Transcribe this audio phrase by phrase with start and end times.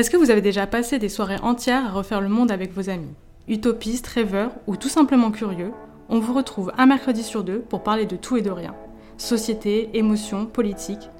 [0.00, 2.88] Est-ce que vous avez déjà passé des soirées entières à refaire le monde avec vos
[2.88, 3.12] amis
[3.48, 5.72] Utopistes, rêveurs ou tout simplement curieux,
[6.08, 8.74] on vous retrouve un mercredi sur deux pour parler de tout et de rien.
[9.18, 11.10] Société, émotions, politique.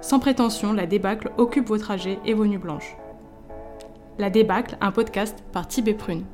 [0.00, 2.96] Sans prétention, la débâcle occupe vos trajets et vos nuits blanches.
[4.18, 6.24] La débâcle, un podcast par Tibé Prune.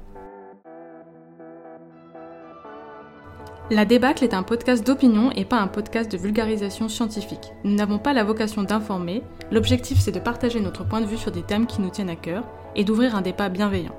[3.71, 7.53] La débâcle est un podcast d'opinion et pas un podcast de vulgarisation scientifique.
[7.65, 9.23] Nous n'avons pas la vocation d'informer,
[9.53, 12.17] l'objectif c'est de partager notre point de vue sur des thèmes qui nous tiennent à
[12.17, 13.95] cœur et d'ouvrir un débat bienveillant.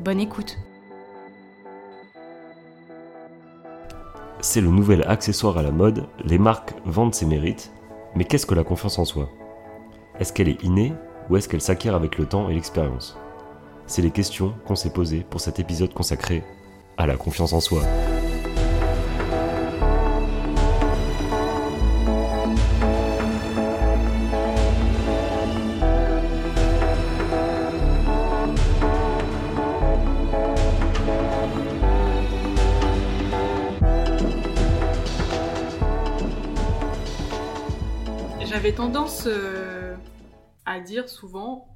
[0.00, 0.56] Bonne écoute
[4.40, 7.70] C'est le nouvel accessoire à la mode, les marques vendent ses mérites,
[8.16, 9.28] mais qu'est-ce que la confiance en soi?
[10.18, 10.94] Est-ce qu'elle est innée
[11.28, 13.16] ou est-ce qu'elle s'acquiert avec le temps et l'expérience?
[13.86, 16.42] C'est les questions qu'on s'est posées pour cet épisode consacré
[16.96, 17.82] à la confiance en soi.
[38.52, 39.96] J'avais tendance euh,
[40.66, 41.74] à dire souvent,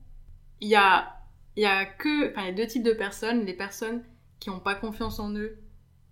[0.61, 1.11] il y a,
[1.57, 4.03] y a que, enfin, il y a deux types de personnes, les personnes
[4.41, 5.57] qui n'ont pas confiance en eux,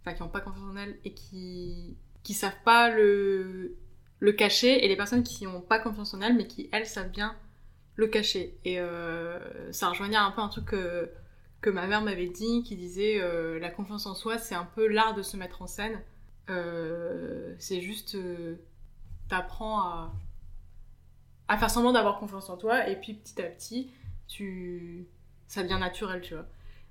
[0.00, 3.76] enfin, qui n'ont pas confiance en elles et qui, qui savent pas le,
[4.20, 7.10] le cacher, et les personnes qui n'ont pas confiance en elles, mais qui, elles, savent
[7.10, 7.36] bien
[7.96, 8.58] le cacher.
[8.64, 11.10] Et euh, ça rejoignait un peu un truc que,
[11.60, 14.88] que ma mère m'avait dit, qui disait euh, la confiance en soi, c'est un peu
[14.88, 16.00] l'art de se mettre en scène.
[16.48, 18.56] Euh, c'est juste, euh,
[19.28, 20.14] t'apprends à,
[21.48, 23.90] à faire semblant d'avoir confiance en toi, et puis petit à petit,
[24.28, 25.06] tu,
[25.46, 26.46] ça devient naturel, tu vois.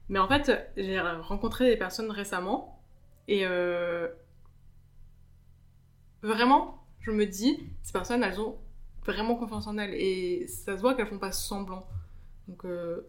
[0.10, 2.80] Mais en fait, j'ai rencontré des personnes récemment,
[3.28, 4.08] et euh,
[6.22, 8.58] vraiment, je me dis, ces personnes, elles ont
[9.06, 11.86] vraiment confiance en elles, et ça se voit qu'elles font pas semblant.
[12.48, 13.08] Donc, euh,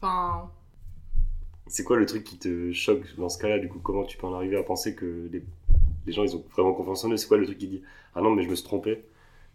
[0.00, 0.50] enfin,
[1.68, 4.26] C'est quoi le truc qui te choque dans ce cas-là Du coup, comment tu peux
[4.26, 5.44] en arriver à penser que les,
[6.06, 7.16] les gens ils ont vraiment confiance en eux?
[7.16, 7.82] C'est quoi le truc qui dit
[8.14, 9.04] Ah non, mais je me suis trompé?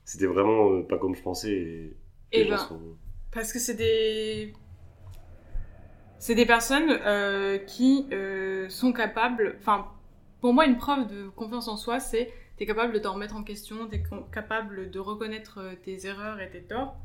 [0.05, 1.97] C'était vraiment euh, pas comme je pensais et,
[2.31, 2.57] Eh les gens ben.
[2.57, 2.97] sont-
[3.31, 4.53] Parce que c'est des.
[6.19, 9.55] C'est des personnes euh, qui euh, sont capables.
[9.59, 9.87] Enfin,
[10.39, 13.43] pour moi, une preuve de confiance en soi, c'est t'es capable de t'en remettre en
[13.43, 16.95] question, t'es capable de reconnaître euh, tes erreurs et tes torts.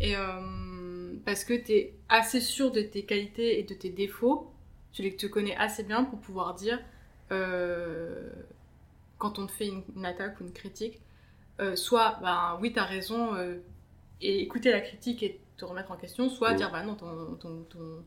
[0.00, 4.52] Et euh, parce que t'es assez sûr de tes qualités et de tes défauts,
[4.92, 6.78] tu les te connais assez bien pour pouvoir dire
[7.30, 8.28] euh,
[9.18, 11.00] quand on te fait une, une attaque ou une critique,
[11.60, 13.58] euh, soit ben oui t'as raison euh,
[14.20, 16.56] et écouter la critique et te remettre en question, soit Mm.
[16.56, 18.04] dire bah non, ton, ton, ton-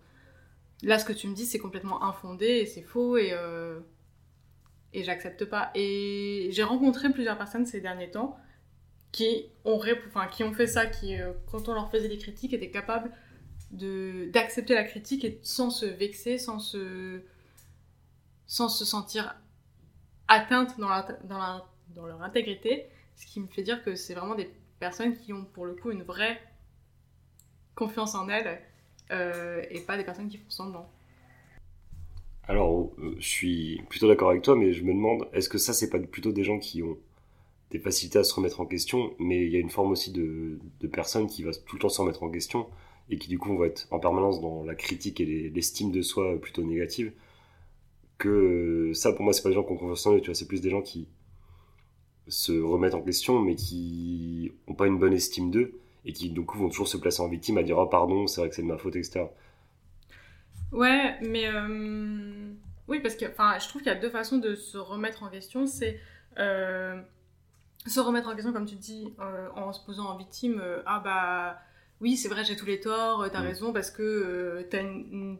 [0.83, 3.79] là ce que tu me dis c'est complètement infondé et c'est faux et, euh,
[4.93, 5.71] et j'accepte pas.
[5.75, 8.37] Et j'ai rencontré plusieurs personnes ces derniers temps
[9.11, 12.53] qui ont, enfin, qui ont fait ça, qui euh, quand on leur faisait des critiques
[12.53, 13.11] étaient capables
[13.71, 17.21] de d'accepter la critique et sans se vexer, sans se
[18.47, 19.35] sans se sentir
[20.27, 24.13] atteinte dans, la, dans, la, dans leur intégrité, ce qui me fait dire que c'est
[24.13, 24.49] vraiment des
[24.79, 26.39] personnes qui ont pour le coup une vraie
[27.75, 28.61] confiance en elles
[29.11, 30.89] euh, et pas des personnes qui font semblant.
[32.47, 35.73] Alors, euh, je suis plutôt d'accord avec toi, mais je me demande, est-ce que ça,
[35.73, 36.97] c'est pas plutôt des gens qui ont
[37.71, 40.59] des facilités à se remettre en question, mais il y a une forme aussi de,
[40.81, 42.67] de personnes qui va tout le temps se remettre en question
[43.09, 46.01] et qui du coup vont être en permanence dans la critique et les- l'estime de
[46.01, 47.13] soi plutôt négative.
[48.17, 50.35] Que ça, pour moi, c'est pas des gens qui ont confiance en eux, tu vois,
[50.35, 51.07] c'est plus des gens qui
[52.27, 55.73] se remettent en question, mais qui ont pas une bonne estime d'eux
[56.05, 58.41] et qui du coup vont toujours se placer en victime à dire oh pardon, c'est
[58.41, 59.25] vrai que c'est de ma faute, etc.
[60.71, 62.51] Ouais, mais euh,
[62.87, 65.67] oui, parce que je trouve qu'il y a deux façons de se remettre en question.
[65.67, 65.99] C'est
[66.37, 67.01] euh,
[67.87, 70.59] se remettre en question, comme tu dis, euh, en se posant en victime.
[70.61, 71.59] euh, ah bah
[72.01, 73.43] oui, c'est vrai, j'ai tous les torts, euh, t'as Mm.
[73.43, 75.39] raison, parce que euh, t'as une, une,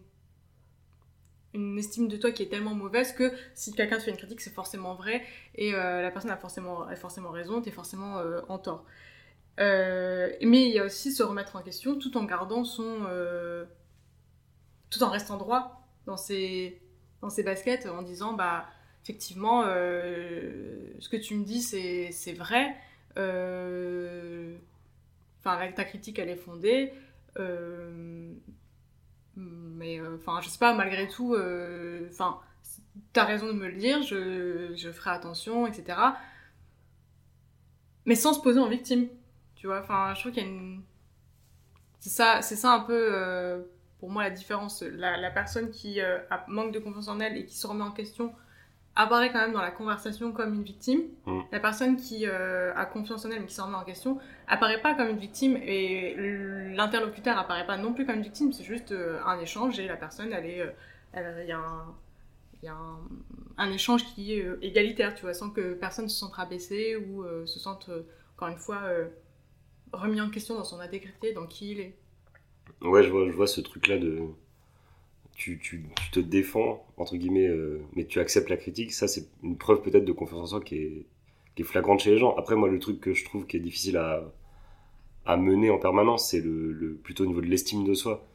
[1.56, 4.42] une estime de toi qui est tellement mauvaise que si quelqu'un te fait une critique,
[4.42, 5.24] c'est forcément vrai
[5.56, 8.86] et euh, la personne a forcément, a forcément raison, t'es forcément euh, en tort.
[9.60, 13.06] Euh, mais il y a aussi se remettre en question tout en gardant son.
[13.10, 13.66] euh,
[14.90, 16.82] tout en restant droit dans ses,
[17.22, 18.66] dans ses baskets en disant bah
[19.04, 22.76] effectivement euh, ce que tu me dis c'est vrai
[23.18, 24.56] euh,
[25.40, 26.94] enfin ta critique elle est fondée
[29.36, 32.40] mais euh, enfin je sais pas malgré tout euh, enfin
[33.14, 35.98] t'as raison de me le dire je, je ferai attention etc
[38.06, 39.08] mais sans se poser en victime
[39.56, 40.82] tu vois enfin je trouve qu'il y a une
[42.00, 43.62] c'est ça c'est ça un peu euh,
[44.00, 44.82] pour moi la différence.
[44.84, 47.84] La, la personne qui euh, a- manque de confiance en elle et qui se remet
[47.84, 48.34] en question
[48.96, 51.02] apparaît quand même dans la conversation comme une victime.
[51.26, 51.42] Mm.
[51.52, 54.82] La personne qui euh, a confiance en elle mais qui s'en remet en question apparaît
[54.82, 56.16] pas comme une victime et
[56.76, 58.54] l'interlocuteur apparaît pas non plus comme une victime.
[58.54, 60.62] C'est juste euh, un échange et la personne, elle est,
[61.18, 61.96] euh, il y a un,
[62.64, 63.00] y a un,
[63.58, 67.24] un échange qui est euh, égalitaire, tu vois, sans que personne se sente rabaissé ou
[67.24, 68.04] euh, se sente euh,
[68.36, 68.82] encore une fois
[69.94, 71.98] remis en question dans son intégrité, dans qui il est.
[72.82, 74.20] Ouais, je vois, je vois ce truc-là de.
[75.36, 78.94] Tu, tu, tu te défends, entre guillemets, euh, mais tu acceptes la critique.
[78.94, 81.06] Ça, c'est une preuve peut-être de confiance en soi qui est,
[81.56, 82.34] qui est flagrante chez les gens.
[82.36, 84.24] Après, moi, le truc que je trouve qui est difficile à,
[85.26, 88.26] à mener en permanence, c'est le, le, plutôt au niveau de l'estime de soi.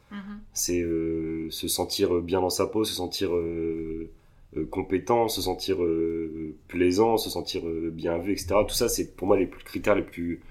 [0.53, 4.09] C'est euh, se sentir bien dans sa peau, se sentir euh,
[4.57, 8.55] euh, compétent, se sentir euh, plaisant, se sentir euh, bien vu, etc.
[8.67, 10.41] Tout ça, c'est pour moi les plus- critères les plus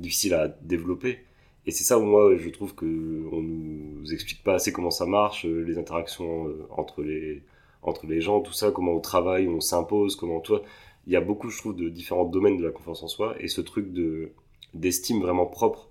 [0.00, 1.20] difficiles à développer.
[1.66, 2.84] Et c'est ça où moi je trouve que
[3.32, 7.42] on nous explique pas assez comment ça marche, euh, les interactions euh, entre les
[7.82, 10.62] entre les gens, tout ça, comment on travaille, on s'impose, comment toi.
[11.06, 13.48] Il y a beaucoup, je trouve, de différents domaines de la confiance en soi et
[13.48, 14.30] ce truc de
[14.74, 15.88] d'estime vraiment propre,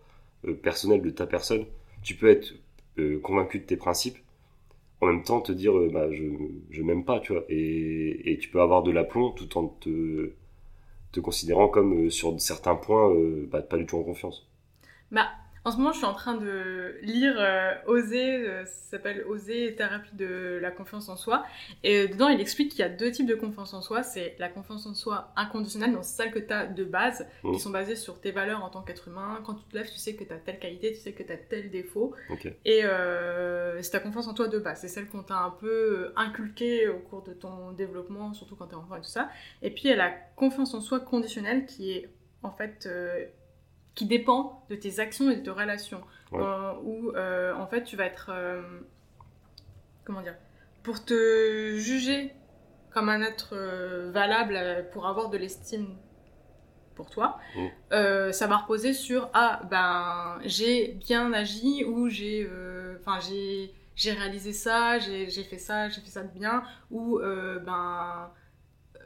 [0.47, 1.65] euh, personnelle de ta personne.
[2.03, 2.53] Tu peux être
[2.99, 4.17] euh, convaincu de tes principes,
[5.01, 6.23] en même temps te dire euh, bah, je,
[6.71, 7.43] je m'aime pas, tu vois.
[7.49, 10.31] Et, et tu peux avoir de l'aplomb tout en te,
[11.11, 13.13] te considérant comme euh, sur certains points
[13.51, 14.47] bah, pas du tout en confiance.
[15.11, 15.27] Bah,
[15.65, 19.75] en ce moment, je suis en train de lire euh, Oser, euh, ça s'appelle Oser,
[19.75, 21.45] thérapie de la confiance en soi.
[21.83, 24.04] Et euh, dedans, il explique qu'il y a deux types de confiance en soi.
[24.04, 27.54] C'est la confiance en soi inconditionnelle, donc celle que tu as de base, Mhm.
[27.54, 29.39] qui sont basées sur tes valeurs en tant qu'être humain.
[29.45, 31.31] Quand tu te lèves, tu sais que tu as telle qualité, tu sais que tu
[31.31, 32.13] as tel défaut.
[32.30, 32.45] Ok.
[32.65, 34.81] Et euh, c'est ta confiance en toi de base.
[34.81, 38.68] C'est celle qu'on t'a un peu euh, inculquée au cours de ton développement, surtout quand
[38.68, 39.30] t'es enfant et tout ça.
[39.62, 42.10] Et puis il y a la confiance en soi conditionnelle qui est
[42.44, 43.24] en fait euh,
[43.95, 46.01] qui dépend de tes actions et de tes relations.
[46.31, 46.39] Ouais.
[46.39, 48.61] Dans- où euh, en fait tu vas être euh,
[50.03, 50.35] comment dire
[50.83, 52.33] pour te juger
[52.91, 55.95] comme un être euh, valable euh, pour avoir de l'estime
[56.95, 57.67] pour toi, Mm.
[57.93, 63.73] euh, ça va reposer sur ah ben j'ai bien agi ou j'ai euh, enfin j'ai
[63.95, 68.31] j'ai réalisé ça, j'ai fait ça, j'ai fait ça de bien ou euh, ben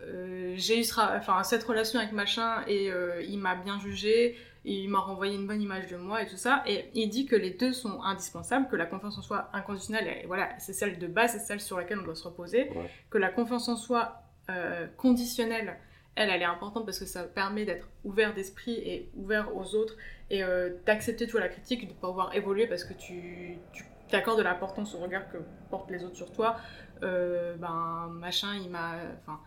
[0.04, 4.38] euh, j'ai eu enfin cette relation avec machin et euh, il m'a bien jugé,
[4.70, 7.36] il m'a renvoyé une bonne image de moi et tout ça et il dit que
[7.36, 11.08] les deux sont indispensables, que la confiance en soi inconditionnelle et voilà c'est celle de
[11.08, 12.90] base, c'est celle sur laquelle on doit se reposer, Ouais.
[13.10, 15.78] que la confiance en soi euh, conditionnelle
[16.16, 19.96] elle, elle est importante parce que ça permet d'être ouvert d'esprit et ouvert aux autres
[20.32, 24.44] et euh, d'accepter toi la critique, de pouvoir évoluer parce que tu, tu t'accordes de
[24.44, 25.38] l'importance au regard que
[25.70, 26.56] portent les autres sur toi.
[27.04, 29.40] Euh, ben machin, il m'a, enfin,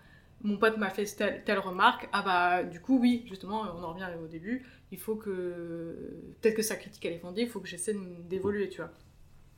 [0.43, 2.09] mon pote m'a fait telle, telle remarque.
[2.13, 4.65] Ah bah du coup oui, justement, on en revient au début.
[4.93, 5.97] Il faut que
[6.41, 7.95] peut-être que sa critique elle est fondée, il faut que j'essaie
[8.29, 8.91] d'évoluer, tu vois.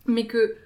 [0.07, 0.57] Mais que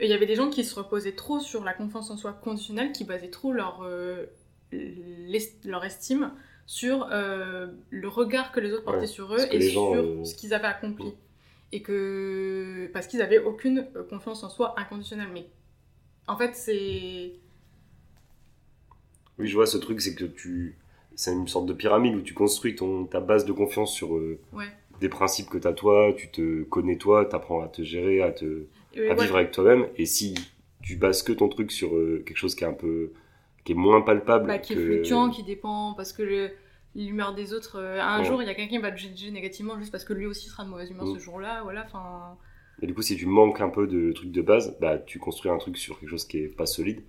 [0.00, 2.92] il y avait des gens qui se reposaient trop sur la confiance en soi conditionnelle,
[2.92, 4.26] qui basaient trop leur euh,
[4.72, 6.32] l'est- leur estime
[6.66, 10.24] sur euh, le regard que les autres portaient Ouais, sur eux et sur gens, euh,
[10.24, 11.06] ce qu'ils avaient accompli.
[11.06, 11.12] Mm.
[11.72, 12.90] Et que.
[12.92, 15.28] Parce qu'ils avaient aucune euh, confiance en soi inconditionnelle.
[15.32, 15.46] Mais
[16.28, 17.32] en fait, c'est.
[19.38, 20.76] Oui, je vois ce truc, c'est que tu.
[21.16, 24.38] C'est une sorte de pyramide où tu construis ton, ta base de confiance sur euh,
[24.52, 24.66] Ouais.
[25.00, 28.22] des principes que tu as toi, tu te connais toi, tu apprends à te gérer,
[28.22, 28.64] à, te,
[28.94, 29.86] Et à ouais, vivre avec toi-même.
[29.96, 30.34] Et si
[30.82, 33.12] tu bases que ton truc sur euh, quelque chose qui est un peu.
[33.64, 34.46] qui est moins palpable.
[34.48, 36.50] bah, qui est que- fluctuant, qui dépend, parce que le-
[36.96, 37.78] l'humeur des autres.
[37.78, 38.24] euh, un Ouais.
[38.24, 40.48] jour, il y a quelqu'un qui va te juger négativement juste parce que lui aussi
[40.48, 41.14] sera de mauvaise humeur Mm.
[41.14, 41.62] ce jour-là.
[41.62, 42.36] Voilà, enfin.
[42.82, 45.50] Et du coup, si tu manques un peu de truc de base, bah, tu construis
[45.52, 47.02] un truc sur quelque chose qui est pas solide.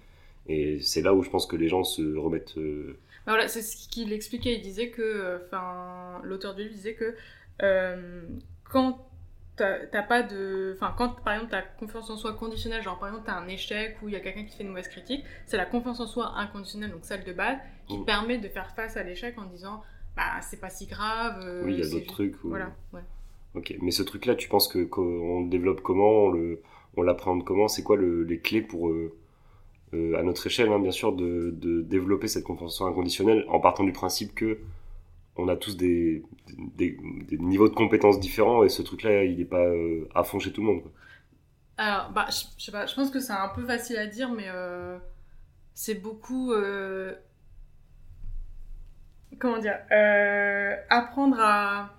[0.47, 2.57] Et c'est là où je pense que les gens se remettent.
[2.57, 4.55] euh, voilà, c'est ce qu'il expliquait.
[4.55, 7.15] Il disait que, enfin, l'auteur du livre disait que
[7.61, 8.23] euh,
[8.65, 9.07] quand
[9.55, 13.25] t'as pas de, enfin, quand par exemple t'as confiance en soi conditionnelle, genre par exemple
[13.27, 15.65] t'as un échec ou il y a quelqu'un qui fait une mauvaise critique, c'est la
[15.67, 18.05] confiance en soi inconditionnelle, donc celle de base, qui Mm.
[18.05, 19.83] permet de faire face à l'échec en disant,
[20.17, 21.39] bah c'est pas si grave.
[21.45, 22.43] euh, oui, il y a d'autres trucs.
[22.43, 22.49] Où...
[22.49, 23.01] Voilà, ouais.
[23.53, 26.33] Ok, mais ce truc-là, tu penses que qu'on le développe comment,
[26.97, 27.67] on l'appréhende comment?
[27.67, 29.15] C'est quoi le- les clés pour, euh,
[29.93, 33.83] euh, à notre échelle, hein, bien sûr, de, de développer cette soi inconditionnelle en partant
[33.83, 34.59] du principe que
[35.35, 36.23] on a tous des,
[36.77, 36.97] des,
[37.27, 40.51] des niveaux de compétences différents et ce truc-là, il n'est pas euh, à fond chez
[40.51, 40.81] tout le monde.
[40.83, 40.91] quoi.
[41.77, 44.29] Alors, bah, je, je sais pas, je pense que c'est un peu facile à dire,
[44.31, 44.97] mais euh,
[45.73, 46.53] c'est beaucoup.
[46.53, 47.15] euh,
[49.39, 51.93] comment dire euh, Apprendre à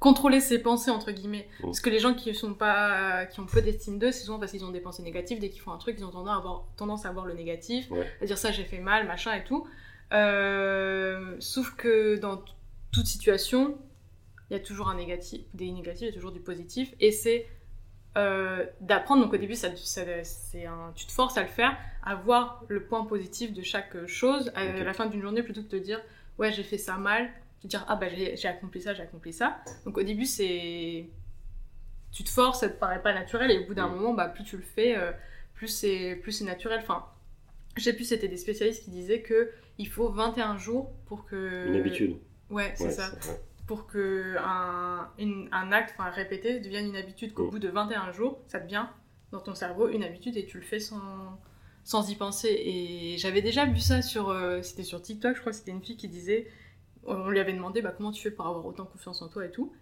[0.00, 1.46] contrôler ses pensées, entre guillemets.
[1.60, 1.64] Mm.
[1.66, 4.50] Parce que les gens qui sont pas qui ont peu d'estime d'eux, c'est souvent parce
[4.50, 5.38] qu'ils ont des pensées négatives.
[5.38, 7.88] Dès qu'ils font un truc, ils ont tendance à avoir, tendance à voir le négatif,
[7.90, 8.06] Ouais.
[8.20, 9.68] à dire ça j'ai fait mal, machin et tout.
[10.12, 12.42] Euh, sauf que dans
[12.92, 13.78] toute situation,
[14.50, 17.12] il y a toujours un négatif, des négatifs, il y a toujours du positif, et
[17.12, 17.46] c'est
[18.16, 19.22] euh, d'apprendre.
[19.22, 22.64] Donc au début, ça, ça- c'est un, tu te forces à le faire, à voir
[22.68, 24.80] le point positif de chaque chose à Ok.
[24.84, 26.00] la fin d'une journée plutôt que de te dire
[26.38, 29.62] ouais j'ai fait ça mal, te dire ah bah j'ai accompli ça, j'ai accompli ça.
[29.84, 31.08] Donc au début c'est
[32.12, 33.94] tu te forces, ça te paraît pas naturel et au bout d'un Mm.
[33.94, 35.12] moment bah plus tu le fais, euh,
[35.54, 36.80] plus c'est plus c'est naturel.
[36.82, 37.04] Enfin,
[37.76, 41.68] je sais plus, c'était des spécialistes qui disaient que il faut 21 jours pour que
[41.68, 42.16] Une habitude.
[42.50, 43.40] Ouais, c'est Ouais, ça ouais.
[43.68, 47.50] pour que un, une- un acte enfin, répété devienne une habitude, qu'au Mm.
[47.50, 48.86] bout de 21 jours, ça devient
[49.30, 51.38] dans ton cerveau une habitude et tu le fais sans,
[51.84, 52.48] sans y penser.
[52.48, 55.82] Et j'avais déjà vu ça sur, euh, c'était sur TikTok, je crois que c'était une
[55.82, 56.48] fille qui disait,
[57.06, 59.50] on lui avait demandé bah, comment tu fais pour avoir autant confiance en toi et
[59.50, 59.72] tout.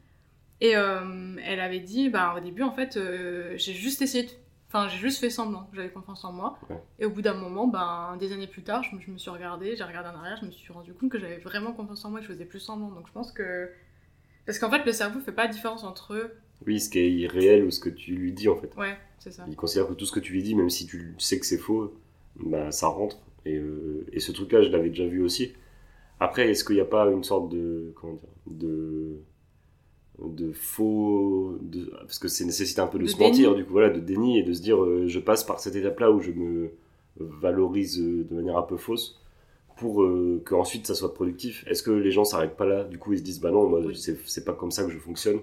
[0.61, 4.31] Et euh, elle avait dit, bah, au début, en fait, euh, j'ai juste essayé de...
[4.67, 6.59] Enfin, j'ai juste fait semblant, j'avais confiance en moi.
[6.69, 6.77] Ouais.
[6.99, 9.77] Et au bout d'un moment, ben, des années plus tard, je je me suis regardée,
[9.77, 12.21] j'ai regardé en arrière, je me suis rendu compte que j'avais vraiment confiance en moi
[12.21, 12.91] et que je faisais plus semblant.
[12.91, 13.71] Donc je pense que.
[14.45, 16.33] Parce qu'en fait, le cerveau fait pas la différence entre.
[16.67, 18.75] Oui, ce qui est irréel ou ce que tu lui dis en fait.
[18.77, 19.47] Ouais, c'est ça.
[19.49, 21.57] Il considère que tout ce que tu lui dis, même si tu sais que c'est
[21.57, 21.95] faux,
[22.37, 23.17] bah, ça rentre.
[23.47, 25.55] Et, euh, et ce truc-là, je l'avais déjà vu aussi.
[26.21, 27.93] Après, est-ce qu'il n'y a pas une sorte de.
[27.97, 29.21] Comment dire De.
[30.25, 31.57] De faux.
[31.63, 33.57] De, parce que c'est nécessite un peu de, De se mentir, déni.
[33.63, 36.11] du coup, voilà, de déni et de se dire euh, je passe par cette étape-là
[36.11, 36.73] où je me
[37.21, 39.21] valorise euh, de manière un peu fausse
[39.77, 41.65] pour euh, que ensuite ça soit productif.
[41.69, 43.81] Est-ce que les gens s'arrêtent pas là Du coup, ils se disent bah non, moi,
[43.81, 43.95] Oui.
[43.97, 45.39] c'est c'est pas comme ça que je fonctionne.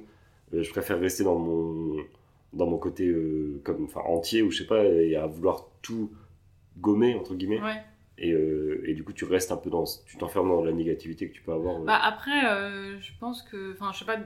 [0.53, 1.95] Euh, je préfère rester dans mon
[2.51, 6.11] dans mon côté euh, comme enfin entier ou je sais pas et à vouloir tout
[6.79, 7.81] gommer entre guillemets Ouais.
[8.17, 11.29] Et, euh, et du coup tu restes un peu dans tu t'enfermes dans la négativité
[11.29, 11.85] que tu peux avoir euh.
[11.85, 13.73] Bah après, euh, je pense que.
[13.73, 14.17] Enfin, je sais pas,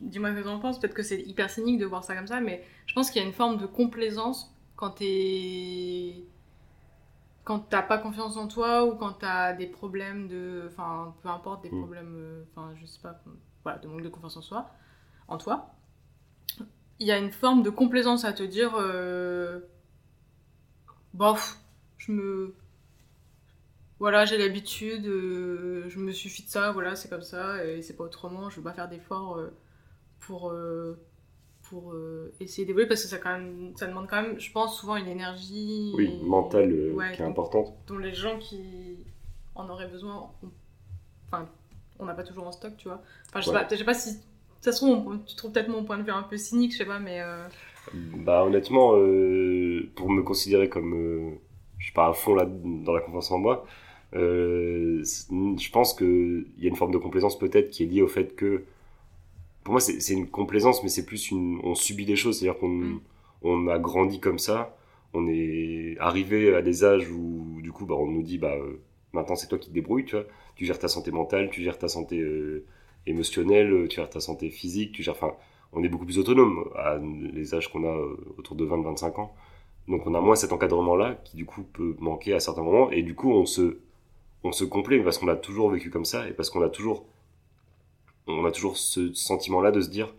[0.00, 2.40] dis-moi ce que t'en penses, peut-être que c'est hyper cynique de voir ça comme ça,
[2.40, 6.24] mais je pense qu'il y a une forme de complaisance quand t'es.
[7.44, 10.64] Quand t'as pas confiance en toi ou quand t'as des problèmes de.
[10.66, 11.78] Enfin, peu importe, des Mm.
[11.78, 12.14] problèmes.
[12.16, 13.22] euh, Enfin, je sais pas,
[13.62, 14.70] voilà, de manque de confiance en soi.
[15.28, 15.70] En toi.
[16.98, 18.72] Il y a une forme de complaisance à te dire.
[18.76, 19.60] Euh,
[21.14, 21.58] bof,
[21.98, 22.54] je me.
[23.98, 27.96] Voilà, j'ai l'habitude, euh, je me suffis de ça, voilà, c'est comme ça, et c'est
[27.96, 29.50] pas autrement, je vais pas faire d'efforts euh,
[30.20, 30.98] pour, euh,
[31.62, 34.78] pour euh, essayer d'évoluer, parce que ça, quand même, ça demande quand même, je pense,
[34.78, 38.98] souvent une énergie oui et- mentale euh, ouais, qui est importante dont les gens qui
[39.54, 40.30] en auraient besoin,
[41.28, 41.48] enfin,
[41.98, 43.02] on n'a pas toujours en stock, tu vois.
[43.28, 43.62] Enfin, je sais Ouais.
[43.62, 44.18] pas, je sais pas si.
[44.60, 46.78] Ça se trouve, on- tu trouves peut-être mon point de vue un peu cynique, je
[46.78, 47.20] sais pas, mais.
[47.22, 47.46] euh,
[47.94, 48.90] bah honnêtement
[49.94, 51.38] pour me considérer comme
[51.78, 53.64] je suis pas à fond là dans la confiance en moi
[54.12, 58.08] je pense que il y a une forme de complaisance peut-être qui est liée au
[58.08, 58.64] fait que
[59.64, 62.38] pour moi c'est une complaisance mais c'est plus une on subit des choses.
[62.38, 63.00] C'est à dire qu'on Mm.
[63.42, 64.76] on a grandi comme ça.
[65.14, 68.80] On est arrivé à des âges où du coup bah, on nous dit bah euh,
[69.12, 70.24] maintenant c'est toi qui te débrouilles tu vois.
[70.56, 72.64] Tu gères ta santé mentale tu gères ta santé euh,
[73.06, 75.34] émotionnelle euh, tu gères ta santé physique tu gères enfin
[75.72, 76.98] on est beaucoup plus autonome à
[77.32, 79.34] les âges qu'on a euh, autour de 20-25 ans.
[79.88, 82.90] Donc on a moins cet encadrement là qui du coup peut manquer à certains moments.
[82.90, 83.78] Et du coup on se
[84.46, 87.06] on se complaît parce qu'on a toujours vécu comme ça et parce qu'on a toujours
[88.26, 90.14] on a toujours ce sentiment là de se dire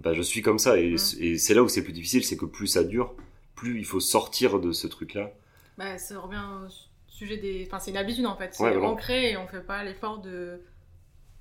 [0.00, 0.98] bah je suis comme ça et, Mm.
[1.20, 3.14] et c'est là où c'est plus difficile c'est que plus ça dure
[3.56, 5.32] plus il faut sortir de ce truc là
[5.76, 6.68] Bah, ça revient au
[7.06, 7.64] sujet des.
[7.66, 8.54] Enfin, c'est une habitude en fait.
[8.54, 10.60] C'est Ouais, ancré et on fait pas l'effort de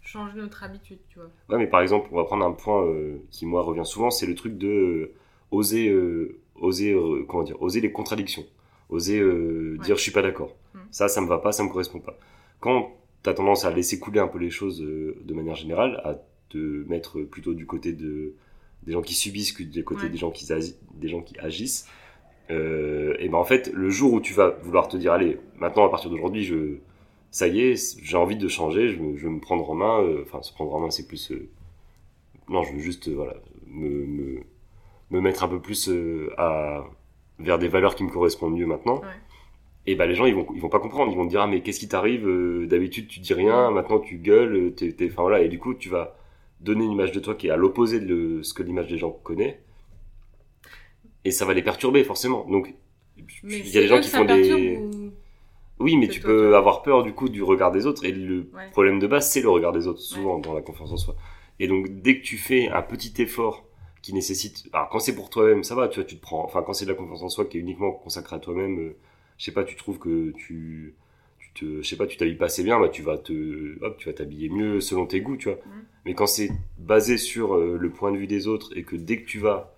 [0.01, 1.29] changer notre habitude, tu vois.
[1.49, 4.25] Ouais, mais par exemple, on va prendre un point euh, qui moi revient souvent, c'est
[4.25, 5.13] le truc de euh,
[5.51, 8.45] oser, euh, oser, euh, comment dire, oser les contradictions,
[8.89, 9.85] oser euh, Ouais.
[9.85, 10.51] dire je suis pas d'accord.
[10.77, 10.87] Mm.
[10.91, 12.17] Ça, ça me va pas, ça me correspond pas.
[12.59, 12.91] Quand
[13.23, 16.15] t'as tendance à laisser couler un peu les choses euh, de manière générale, à
[16.49, 16.57] te
[16.87, 18.33] mettre plutôt du côté de
[18.83, 20.09] des gens qui subissent que du côté Ouais.
[20.09, 20.47] des gens qui
[20.93, 21.87] des gens qui agissent.
[22.49, 25.85] Euh, et ben en fait, le jour où tu vas vouloir te dire allez, maintenant
[25.85, 26.77] à partir d'aujourd'hui, je
[27.31, 30.01] ça y est, j'ai envie de changer, je, me- je veux me prendre en main.
[30.01, 31.31] euh, Enfin, se prendre en main, c'est plus.
[31.31, 31.49] euh,
[32.49, 33.33] non, je veux juste, euh, voilà,
[33.67, 34.39] me, me,
[35.11, 36.85] me mettre un peu plus euh, à,
[37.39, 39.01] vers des valeurs qui me correspondent mieux maintenant.
[39.01, 39.07] Ouais.
[39.89, 41.11] Et ben les gens, ils vont, ils vont pas comprendre.
[41.11, 43.99] Ils vont te dire, ah, mais qu'est-ce qui t'arrive euh, D'habitude, tu dis rien, maintenant
[43.99, 45.41] tu gueules, euh, t'es, enfin voilà.
[45.41, 46.17] Et du coup, tu vas
[46.59, 49.11] donner une image de toi qui est à l'opposé de ce que l'image des gens
[49.11, 49.61] connaît.
[51.23, 52.45] Et ça va les perturber, forcément.
[52.49, 52.73] Donc,
[53.43, 54.77] il y a des gens qui font des.
[54.77, 55.11] ou-
[55.79, 56.57] Oui, mais tu peux toi.
[56.57, 58.03] avoir peur du coup du regard des autres.
[58.03, 58.69] Et le Ouais.
[58.71, 61.15] problème de base, c'est le regard des autres, souvent dans la confiance en soi.
[61.59, 63.63] Et donc, dès que tu fais un petit effort
[64.01, 64.67] qui nécessite.
[64.73, 66.43] Alors, quand c'est pour toi-même, ça va, tu vois, tu te prends.
[66.43, 68.95] Enfin, quand c'est de la confiance en soi qui est uniquement consacrée à toi-même, euh,
[69.37, 70.95] je sais pas, tu trouves que tu.
[71.39, 73.77] tu te, je sais pas, tu t'habilles pas assez bien, bah, tu vas te.
[73.83, 75.59] Hop, tu vas t'habiller mieux selon tes goûts, tu vois.
[75.65, 75.85] Mhm.
[76.05, 79.21] Mais quand c'est basé sur euh, le point de vue des autres et que dès
[79.21, 79.73] que tu vas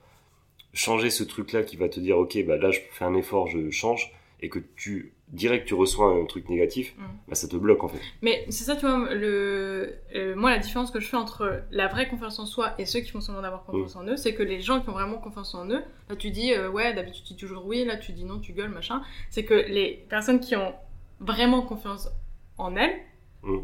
[0.73, 3.69] changer ce truc-là qui va te dire, ok, bah là, je fais un effort, je
[3.71, 7.01] change, et que tu direct tu reçois un truc négatif, Mm.
[7.27, 8.00] bah, ça te bloque en fait.
[8.21, 11.88] Mais c'est ça, tu vois, le, euh, moi, la différence que je fais entre la
[11.88, 14.41] vraie confiance en soi et ceux qui font semblant d'avoir confiance en eux, c'est que
[14.43, 17.33] les gens qui ont vraiment confiance en eux, là tu dis, euh, ouais, d'habitude tu
[17.33, 19.03] dis toujours oui, là tu dis non, tu gueules, machin.
[19.29, 20.74] C'est que les personnes qui ont
[21.19, 22.09] vraiment confiance
[22.57, 22.95] en elles,
[23.43, 23.59] Mm.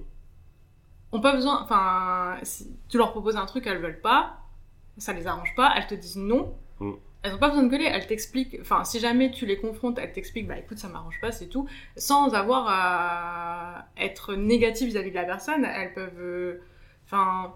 [1.11, 4.37] ont pas besoin, enfin, si tu leur proposes un truc, elles veulent pas,
[4.97, 6.55] ça les arrange pas, elles te disent non.
[7.25, 10.11] Elles ont pas besoin de gueuler, elles t'expliquent, enfin, si jamais tu les confrontes, elles
[10.11, 11.67] t'expliquent, bah écoute, ça m'arrange pas, c'est tout,
[11.97, 16.61] sans avoir à être négative vis-à-vis de la personne, elles peuvent, euh,
[17.05, 17.55] enfin,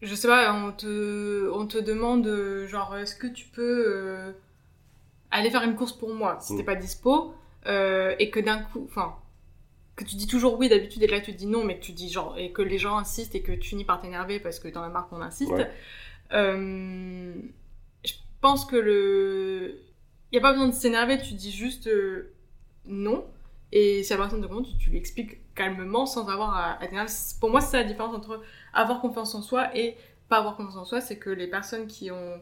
[0.00, 4.32] je sais pas, on te, on te demande, euh, genre, est-ce que tu peux euh,
[5.30, 6.66] aller faire une course pour moi, si t'es Mm.
[6.66, 7.34] pas dispo,
[7.66, 9.16] euh, et que d'un coup, enfin,
[9.96, 11.92] que tu dis toujours oui d'habitude et que là tu dis non, mais que tu
[11.92, 14.68] dis genre, et que les gens insistent et que tu finis par t'énerver parce que
[14.68, 15.50] t'en as marre qu'on insiste.
[15.52, 15.70] Ouais.
[16.32, 17.34] Euh,
[18.04, 19.80] je pense que le.
[20.30, 22.34] Il n'y a pas besoin de s'énerver, tu dis juste euh,
[22.84, 23.26] non.
[23.72, 26.86] Et si la personne te demande, tu, tu lui expliques calmement sans avoir à, à
[26.86, 27.10] t'énerver.
[27.40, 28.42] Pour moi, c'est la différence entre
[28.72, 29.96] avoir confiance en soi et
[30.28, 31.00] pas avoir confiance en soi.
[31.00, 32.40] C'est que les personnes qui ont.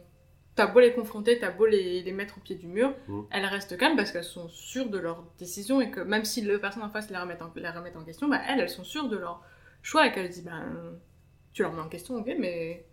[0.55, 3.25] T'as beau les confronter, t'as beau les, les mettre au pied du mur, Mhm.
[3.29, 6.59] elles restent calmes parce qu'elles sont sûres de leur décision et que même si le
[6.59, 9.07] personne en face les remet en, les remet en question, bah elles, elles sont sûres
[9.07, 9.43] de leur
[9.83, 10.97] choix et qu'elles disent, ben,
[11.53, 12.87] tu leur mets en question, ok, mais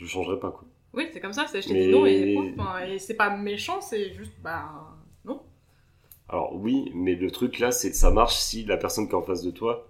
[0.00, 0.64] Je changerai pas quoi.
[0.94, 2.54] oui, c'est comme ça, c'est je t'ai Mais- dit non et.
[2.58, 4.64] Enfin, et c'est pas méchant, c'est juste bah
[5.24, 5.40] non.
[6.28, 9.22] Alors oui, mais le truc là, c'est ça marche si la personne qui est en
[9.22, 9.86] face de toi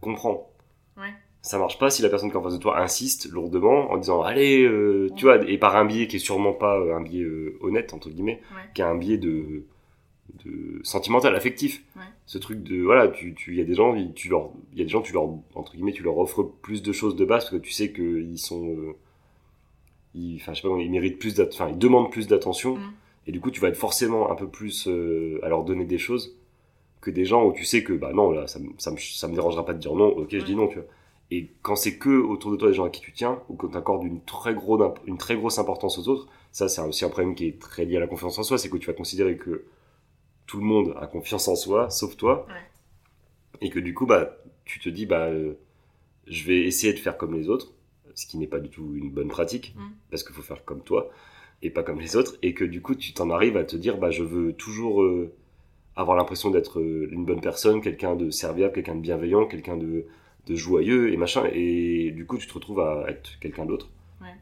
[0.00, 0.50] comprend.
[0.96, 1.12] Ouais.
[1.42, 3.96] Ça marche pas si la personne qui est en face de toi insiste lourdement en
[3.98, 7.00] disant allez, euh, tu vois, et par un biais qui est sûrement pas euh, un
[7.00, 8.62] biais euh, honnête entre guillemets, Ouais.
[8.74, 9.64] qui est un biais de,
[10.44, 11.84] de sentimental, affectif.
[11.96, 12.02] Ouais.
[12.26, 14.84] Ce truc de voilà, tu, tu, y a des gens, tu leur, il y a
[14.84, 17.56] des gens, tu leur entre guillemets, tu leur offres plus de choses de base parce
[17.56, 18.76] que tu sais que ils sont,
[20.14, 22.76] ils, enfin je sais pas, ils méritent plus, d'at- enfin ils demandent plus d'attention.
[22.76, 22.92] Mm.
[23.26, 25.98] Et du coup, tu vas être forcément un peu plus euh, à leur donner des
[25.98, 26.36] choses
[27.00, 29.34] que des gens où tu sais que, bah non, là, ça, ça, me, ça me
[29.34, 30.86] dérangera pas de dire non, ok, je dis non, tu vois.
[31.30, 33.68] Et quand c'est que autour de toi des gens à qui tu tiens, ou quand
[33.68, 37.10] tu accordes une très, gros, une très grosse importance aux autres, ça, c'est aussi un
[37.10, 39.36] problème qui est très lié à la confiance en soi, c'est que tu vas considérer
[39.36, 39.64] que
[40.46, 42.46] tout le monde a confiance en soi, sauf toi.
[42.48, 42.54] Ouais.
[43.60, 45.52] Et que du coup, bah, tu te dis, bah, euh,
[46.26, 47.72] je vais essayer de faire comme les autres,
[48.18, 49.82] ce qui n'est pas du tout une bonne pratique, Mm.
[50.10, 51.10] parce qu'il faut faire comme toi
[51.62, 53.96] et pas comme les autres, et que du coup tu t'en arrives à te dire
[53.98, 55.32] bah je veux toujours euh,
[55.96, 60.06] avoir l'impression d'être euh, une bonne personne, quelqu'un de serviable, quelqu'un de bienveillant, quelqu'un de,
[60.46, 63.88] de joyeux et machin, et du coup tu te retrouves à être quelqu'un d'autre.
[64.20, 64.34] Ouais.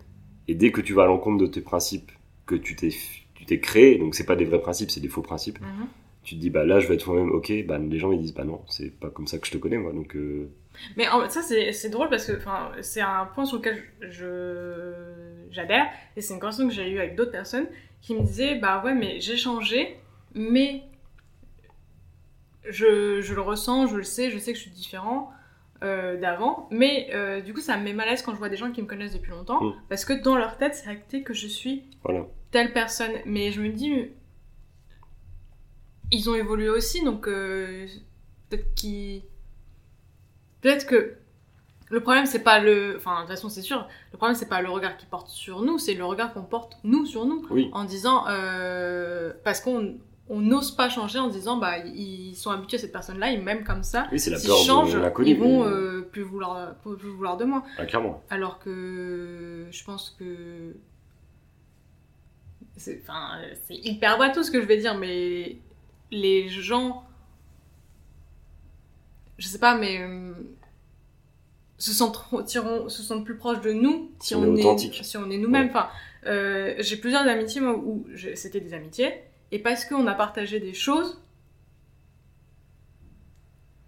[0.48, 2.12] Et dès que tu vas à l'encontre de tes principes
[2.46, 2.90] que tu t'es
[3.34, 5.60] tu t'es créé, donc c'est pas des vrais principes, c'est des faux principes.
[5.60, 5.86] Mhm.
[6.22, 8.34] Tu te dis bah là je vais être moi-même, ok, bah les gens ils disent
[8.34, 10.48] bah non, c'est pas comme ça que je te connais moi, donc euh,
[10.96, 12.38] Mais en, ça c'est drôle parce que
[12.82, 14.92] c'est un point sur lequel je
[15.50, 15.86] j'adhère
[16.16, 17.66] et c'est une conversation que j'ai eue avec d'autres personnes
[18.02, 19.96] qui me disaient bah ouais mais j'ai changé
[20.34, 20.82] mais
[22.68, 25.30] je, je le ressens, je le sais, je sais que je suis différent
[25.84, 28.48] euh, d'avant, mais euh, du coup ça me met mal à l'aise quand je vois
[28.48, 29.74] des gens qui me connaissent depuis longtemps Mm.
[29.88, 32.26] parce que dans leur tête c'est acté que je suis voilà.
[32.50, 33.12] telle personne.
[33.24, 34.10] Mais je me dis,
[36.10, 37.86] ils ont évolué aussi, donc euh,
[38.48, 39.22] peut-être qu'ils.
[40.66, 41.14] Peut-être que
[41.90, 42.96] le problème, c'est pas le.
[42.96, 45.62] Enfin, de toute façon, c'est sûr, le problème, c'est pas le regard qu'ils portent sur
[45.62, 47.46] nous, c'est le regard qu'on porte, nous, sur nous.
[47.50, 48.24] Oui, En disant.
[48.28, 49.96] euh, parce qu'on.
[50.28, 53.62] On n'ose pas changer en disant bah ils sont habitués à cette personne-là, ils m'aiment
[53.62, 54.08] comme ça.
[54.10, 55.30] oui c'est la S'ils peur changent, de l'inconnu.
[55.30, 57.62] ils vont euh, plus vouloir plus vouloir de moi.
[57.78, 58.20] Ah, clairement.
[58.28, 60.74] Alors que je pense que.
[62.76, 65.58] C'est enfin, c'est hyper bateau ce que je vais dire, mais
[66.10, 67.05] les gens.
[69.38, 70.00] Je sais pas, mais.
[70.00, 70.32] euh,
[71.78, 74.98] se sentiront, se sentent plus proches de nous si, Si on est authentique.
[75.02, 75.68] si on est nous-mêmes.
[75.68, 75.88] Enfin,
[76.24, 79.12] euh, j'ai plusieurs amitiés moi, où c'était des amitiés,
[79.52, 81.20] et parce qu'on a partagé des choses,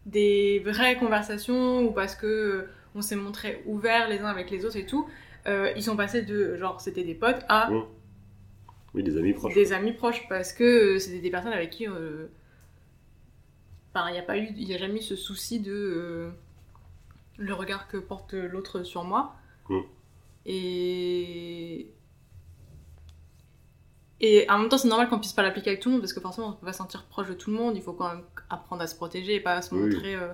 [0.06, 4.64] des vraies conversations, ou parce que euh, on s'est montré ouverts les uns avec les
[4.64, 5.06] autres et tout,
[5.46, 7.84] euh, ils sont passés de genre c'était des potes à Mm.
[8.94, 9.54] Oui, des amis proches.
[9.54, 12.26] des amis proches parce que euh, c'était des personnes avec qui euh,
[14.00, 16.30] enfin il n'y a pas eu il y a jamais eu ce souci de euh,
[17.36, 19.34] le regard que porte l'autre sur moi
[19.68, 19.80] Mm.
[20.46, 21.90] et
[24.20, 26.12] et en même temps c'est normal qu'on puisse pas l'appliquer avec tout le monde parce
[26.14, 28.08] que forcément on peut pas se sentir proche de tout le monde il faut quand
[28.08, 29.80] même apprendre à se protéger et pas à se Oui.
[29.82, 30.32] montrer euh,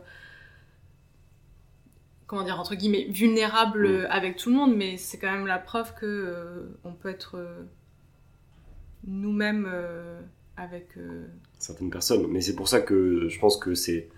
[2.27, 3.90] comment dire entre guillemets vulnérable Mm.
[3.90, 7.09] euh, avec tout le monde mais c'est quand même la preuve que euh, on peut
[7.11, 7.64] être euh,
[9.07, 10.20] nous-mêmes euh,
[10.56, 11.26] avec euh,
[11.58, 12.26] certaines personnes.
[12.28, 14.08] Mais c'est pour ça que je pense que c'est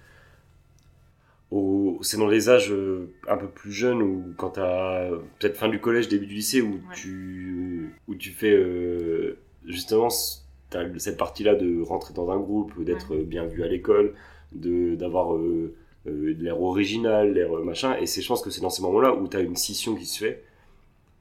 [1.51, 5.68] au- c'est dans les âges euh, un peu plus jeunes ou quand t'as peut-être fin
[5.68, 6.81] du collège, début du lycée où Ouais.
[6.94, 10.44] tu où tu fais euh, justement s-
[10.75, 14.14] as cette partie-là de rentrer dans un groupe, d'être bien vu à l'école,
[14.53, 15.75] d'avoir euh,
[16.09, 17.96] euh, l'air original, l'air machin.
[18.01, 20.07] Et c'est, je pense que c'est dans ces moments-là où tu as une scission qui
[20.07, 20.42] se fait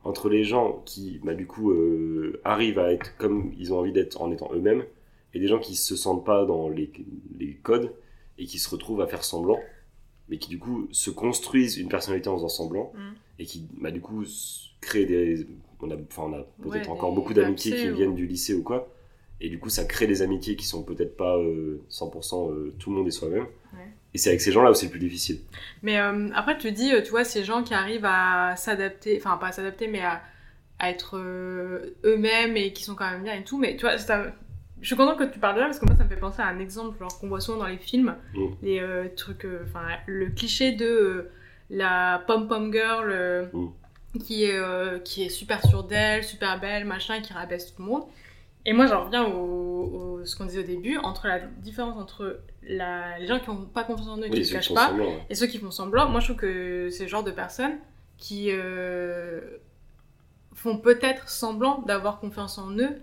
[0.04, 3.92] entre les gens qui, bah, du coup, euh, arrivent à être comme ils ont envie
[3.94, 4.84] d'être en étant eux-mêmes,
[5.36, 6.92] et des gens qui se sentent pas dans les,
[7.38, 7.94] les codes
[8.38, 9.60] et qui se retrouvent à faire semblant,
[10.30, 13.14] mais qui, du coup, se construisent une personnalité en faisant semblant, mm.
[13.40, 14.24] et qui, bah, du coup,
[14.82, 15.46] créent des.
[15.82, 18.90] On a, on a peut-être encore beaucoup d'amitiés qui viennent du lycée ou quoi,
[19.42, 22.96] et du coup, ça crée des amitiés qui sont peut-être pas 100% euh, tout le
[22.96, 23.46] monde et soi-même.
[24.14, 25.42] Et c'est avec ces gens-là où c'est le plus difficile.
[25.84, 29.36] Mais euh, après, tu dis, euh, tu vois, ces gens qui arrivent à s'adapter, enfin,
[29.36, 30.22] pas à s'adapter, mais à,
[30.80, 33.58] à être eux-mêmes et qui sont quand même bien et tout.
[33.58, 33.98] Mais tu vois,
[34.82, 36.42] je suis contente que tu parles de ça parce que moi, ça me fait penser
[36.42, 38.16] à un exemple genre qu'on voit souvent dans les films.
[38.34, 38.46] Mm.
[38.62, 41.30] Les trucs, enfin, le cliché de
[41.70, 43.50] la pom-pom girl.
[43.54, 43.68] Mm.
[44.24, 48.04] Qui est, qui est super sûre d'elle, super belle, machin, qui rabaisse tout le monde.
[48.66, 53.20] Et moi, j'en reviens au, ce qu'on disait au début, entre la différence entre la,
[53.20, 54.92] les gens qui n'ont pas confiance en eux, qui ne cachent pas,
[55.30, 56.10] et ceux qui font semblant.
[56.10, 57.78] Moi, je trouve que c'est le genre de personnes
[58.18, 59.40] qui euh,
[60.54, 62.98] font peut-être semblant d'avoir confiance en eux,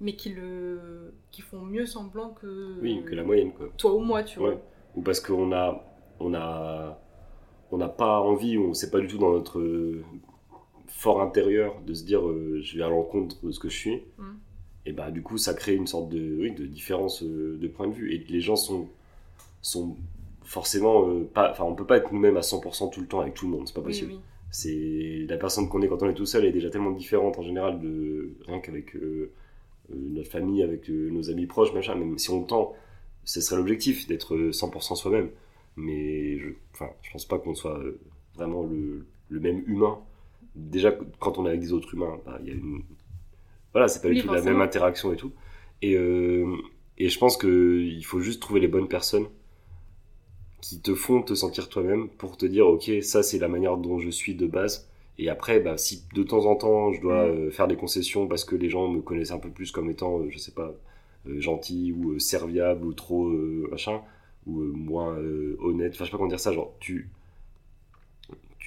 [0.00, 3.52] mais qui, le, qui font mieux semblant que, oui, que la moyenne.
[3.52, 3.68] Quoi.
[3.76, 4.60] Toi ou moi, tu vois.
[4.94, 5.84] Ou parce qu'on a,
[6.20, 6.98] on a,
[7.70, 9.60] on n'a pas envie, on sait pas du tout dans notre
[10.86, 14.02] fort intérieur de se dire euh, je vais à l'encontre de ce que je suis,
[14.18, 14.24] mm.
[14.86, 17.88] et bah du coup ça crée une sorte de, oui, de différence euh, de point
[17.88, 18.12] de vue.
[18.14, 18.88] Et les gens sont,
[19.62, 19.96] sont
[20.42, 21.50] forcément euh, pas.
[21.50, 23.66] Enfin, on peut pas être nous-mêmes à 100% tout le temps avec tout le monde,
[23.66, 24.14] c'est pas possible.
[24.50, 27.42] C'est la personne qu'on est quand on est tout seul est déjà tellement différente en
[27.42, 28.96] général de rien qu'avec
[29.94, 31.94] notre famille, avec nos amis proches, machin.
[31.94, 32.74] Même si on tend,
[33.24, 35.30] ce serait l'objectif d'être 100% soi-même.
[35.76, 37.80] Mais je, enfin, je pense pas qu'on soit
[38.34, 40.00] vraiment le, le même humain
[40.58, 42.82] déjà quand on est avec des autres humains, bah, il y a une
[43.72, 45.32] voilà, c'est pas du tout la même interaction et tout.
[45.82, 46.56] Et, euh,
[46.96, 49.26] et je pense qu'il faut juste trouver les bonnes personnes
[50.60, 54.00] qui te font te sentir toi-même pour te dire ok ça c'est la manière dont
[54.00, 57.30] je suis de base et après bah, si de temps en temps je dois mm.
[57.30, 60.20] euh, faire des concessions parce que les gens me connaissent un peu plus comme étant
[60.20, 60.72] euh, je sais pas
[61.26, 64.00] gentil ou serviable ou trop machin
[64.46, 65.18] ou moins
[65.58, 67.10] honnête enfin je sais pas comment dire ça genre tu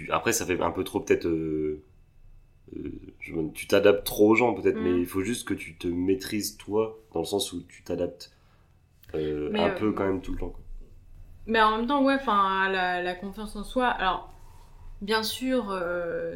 [0.09, 1.27] après, ça fait un peu trop peut-être.
[1.27, 1.83] Euh,
[2.75, 4.99] euh, tu t'adaptes trop aux gens peut-être, mais mm.
[4.99, 8.31] il faut juste que tu te maîtrises toi, dans le sens où tu t'adaptes
[9.13, 10.53] euh, un peu quand même tout le temps.
[11.47, 13.87] Mais en même temps, ouais, enfin, la, la, confiance en soi.
[13.87, 14.31] Alors,
[15.01, 15.77] bien sûr,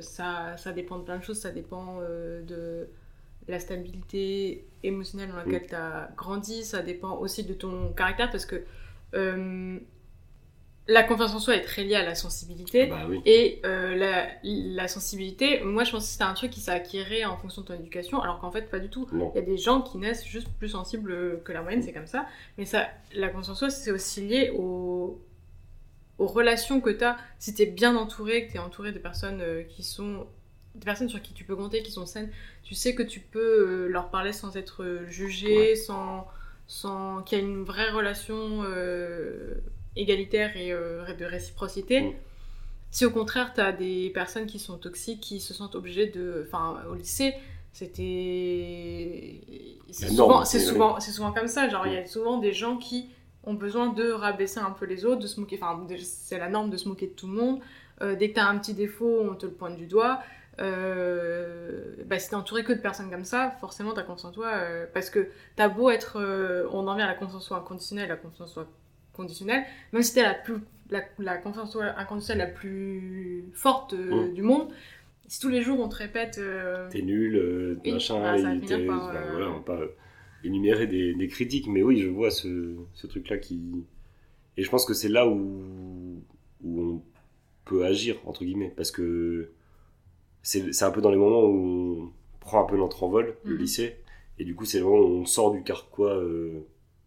[0.01, 1.39] ça, ça dépend de plein de choses.
[1.39, 2.88] Ça dépend de
[3.47, 6.63] la stabilité émotionnelle dans laquelle tu as grandi.
[6.63, 8.63] Ça dépend aussi de ton caractère parce que
[10.88, 12.89] la confiance en soi est très liée à la sensibilité.
[12.91, 16.69] Ah bah et euh, la, la, sensibilité, moi je pense que c'est un truc qui
[16.69, 19.08] acquéré en fonction de ton éducation, alors qu'en fait pas du tout.
[19.12, 22.08] Il y a des gens qui naissent juste plus sensibles que la moyenne, c'est comme
[22.08, 22.28] ça.
[22.58, 25.19] Mais ça, la confiance en soi, c'est aussi lié aux,
[26.17, 27.17] aux relations que tu as.
[27.39, 30.28] Si tu es bien entouré, que tu es entouré de personnes euh, qui sont.
[30.75, 32.32] des personnes sur qui tu peux compter, qui sont saines,
[32.63, 36.28] tu sais que tu peux euh, leur parler sans être jugé, sans,
[36.67, 38.63] sans qu'il y ait une vraie relation
[39.95, 42.01] égalitaire et euh, de réciprocité.
[42.01, 42.13] Mm.
[42.91, 46.45] Si au contraire, tu as des personnes qui sont toxiques, qui se sentent obligées de...
[46.47, 47.34] Enfin, au lycée,
[47.73, 49.41] c'était...
[49.91, 51.67] C'est souvent, souvent, souvent comme ça.
[51.69, 52.08] Genre, il y a mm.
[52.08, 53.10] souvent des gens qui
[53.46, 55.60] ont besoin de rabaisser un peu les autres, de se moquer...
[55.62, 57.60] Enfin, c'est la norme de se moquer de tout le monde.
[58.02, 60.22] Euh, dès que tu as un petit défaut, on te le pointe du doigt.
[60.60, 64.48] Euh, bah, si t'es entouré que de personnes comme ça, forcément t'as confiance en toi.
[64.54, 66.18] Euh, parce que t'as beau être.
[66.72, 68.68] on en vient à la confiance en soi inconditionnelle, la confiance en soi
[69.16, 70.56] conditionnelle, même si t'es la, plus,
[70.90, 74.34] la, confiance inconditionnelle la plus forte euh, mm.
[74.34, 74.70] du monde,
[75.28, 76.38] si tous les jours on te répète.
[76.38, 79.80] Euh, t'es nul, euh, machin, ah, voilà, on pas
[80.46, 83.86] énumérer des, des, critiques, mais oui, je vois ce, ce truc-là qui.
[84.58, 86.22] Et je pense que c'est là où,
[86.64, 87.02] où on
[87.66, 89.52] peut agir, entre guillemets, parce que
[90.44, 93.58] c'est un peu dans les moments où on prend un peu notre envol, le mm-hmm.
[93.58, 93.96] lycée,
[94.38, 96.22] et du coup, c'est où on sort du carquois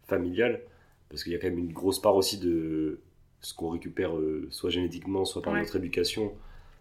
[0.07, 0.61] familial
[1.09, 2.99] parce qu'il y a quand même une grosse part aussi de
[3.41, 6.33] ce qu'on récupère euh, soit génétiquement, soit par notre éducation,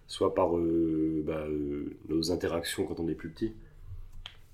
[0.07, 3.55] soit par euh, bah, euh, nos interactions quand on est plus petit.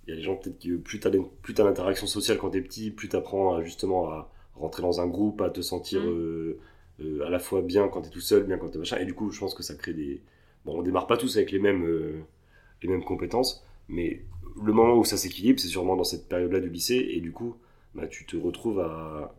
[0.07, 2.61] Il y a des gens peut-être qui, plus tu as, l'interaction sociale quand tu es
[2.61, 7.23] petit, plus tu apprends justement à rentrer dans un groupe, à te sentir mm.
[7.27, 8.99] à la fois bien quand tu es tout seul, bien quand tu es machin.
[8.99, 10.21] Et du coup, je pense que ça crée des.
[10.65, 11.87] Bon, on démarre pas tous avec les mêmes,
[12.83, 14.23] les mêmes compétences, mais
[14.63, 17.57] le moment où ça s'équilibre, c'est sûrement dans cette période-là du lycée, et du coup,
[17.95, 19.35] bah, tu te retrouves à,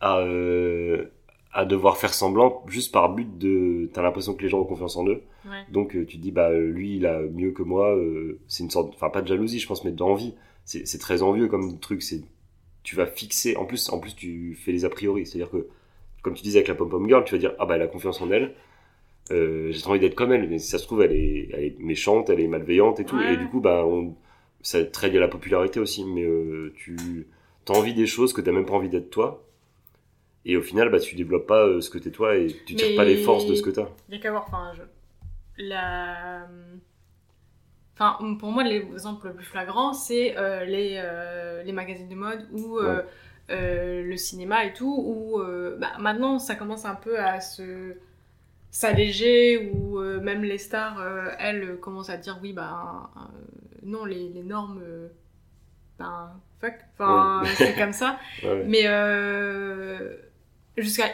[0.00, 1.06] à, euh,
[1.52, 4.96] à devoir faire semblant juste par but de t'as l'impression que les gens ont confiance
[4.96, 5.22] en eux.
[5.46, 5.64] Ouais.
[5.72, 8.62] donc euh, tu te dis bah euh, lui il a mieux que moi euh, c'est
[8.62, 10.34] une sorte enfin pas de jalousie je pense mais d'envie.
[10.64, 12.22] C'est c'est très envieux comme truc c'est
[12.82, 15.26] tu vas fixer en plus en plus tu fais les a priori.
[15.26, 15.66] C'est à dire que
[16.22, 17.86] comme tu disais avec la pom pom girl tu vas dire ah bah elle a
[17.88, 18.54] confiance en elle.
[19.32, 21.76] Euh, j'ai envie d'être comme elle mais si ça se trouve elle est, elle est
[21.80, 23.16] méchante elle est malveillante et tout.
[23.16, 23.34] Ouais.
[23.34, 24.14] et du coup bah on
[24.62, 26.04] ça trade à la popularité aussi.
[26.04, 27.26] Mais euh, tu
[27.64, 29.44] t'as envie des choses que t'as même pas envie d'être toi
[30.46, 32.88] et au final bah tu développes pas euh, ce que t'es toi et tu tires
[32.90, 34.82] Mais- pas les forces de ce que t'as Il y a qu'à voir, enfin, je...
[35.64, 36.46] la...
[37.94, 42.48] Enfin, pour moi, l'exemple le plus flagrant, c'est euh, les, euh, les magazines de mode
[42.50, 43.02] ou euh,
[43.50, 47.94] euh, le cinéma et tout, où euh, bah, maintenant, ça commence un peu à se
[48.70, 51.02] s'alléger, ou même les stars,
[51.38, 53.10] elles, commencent à dire, oui, bah,
[53.82, 54.80] non, les, les normes,
[55.98, 57.48] ben, fuck, enfin, Ouais.
[57.56, 58.18] c'est comme ça.
[58.42, 58.64] Ouais, ouais.
[58.66, 58.84] Mais
[60.80, 61.06] jusqu'à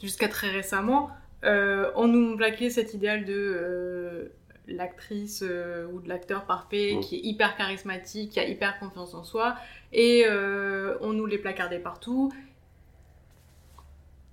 [0.00, 1.10] jusqu'à très récemment,
[1.44, 4.28] euh, on nous plaquait cet idéal de euh,
[4.66, 7.00] l'actrice euh, ou de l'acteur parfait Mm.
[7.00, 9.56] qui est hyper charismatique, qui a hyper confiance en soi,
[9.92, 12.32] et euh, on nous les placardait partout.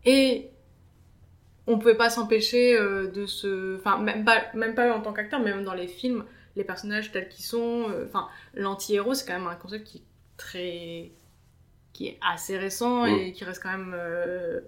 [0.06, 0.50] Et
[1.68, 3.78] on pouvait pas s'empêcher euh, de se.
[3.78, 7.12] Enfin, même pas, même pas en tant qu'acteur, mais même dans les films, les personnages
[7.12, 7.86] tels qu'ils sont.
[7.90, 10.04] euh, Enfin, l'anti-héros, c'est quand même un concept qui est
[10.38, 11.12] très.
[12.02, 13.10] Qui est assez récent Mm.
[13.10, 13.94] et qui reste quand même.
[13.96, 14.60] euh,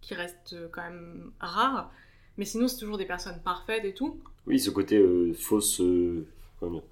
[0.00, 1.90] qui reste euh, quand même rare.
[2.38, 4.20] Mais sinon, c'est toujours des personnes parfaites et tout.
[4.46, 6.24] Oui, ce côté euh, fausse, euh,
[6.60, 6.82] comment dire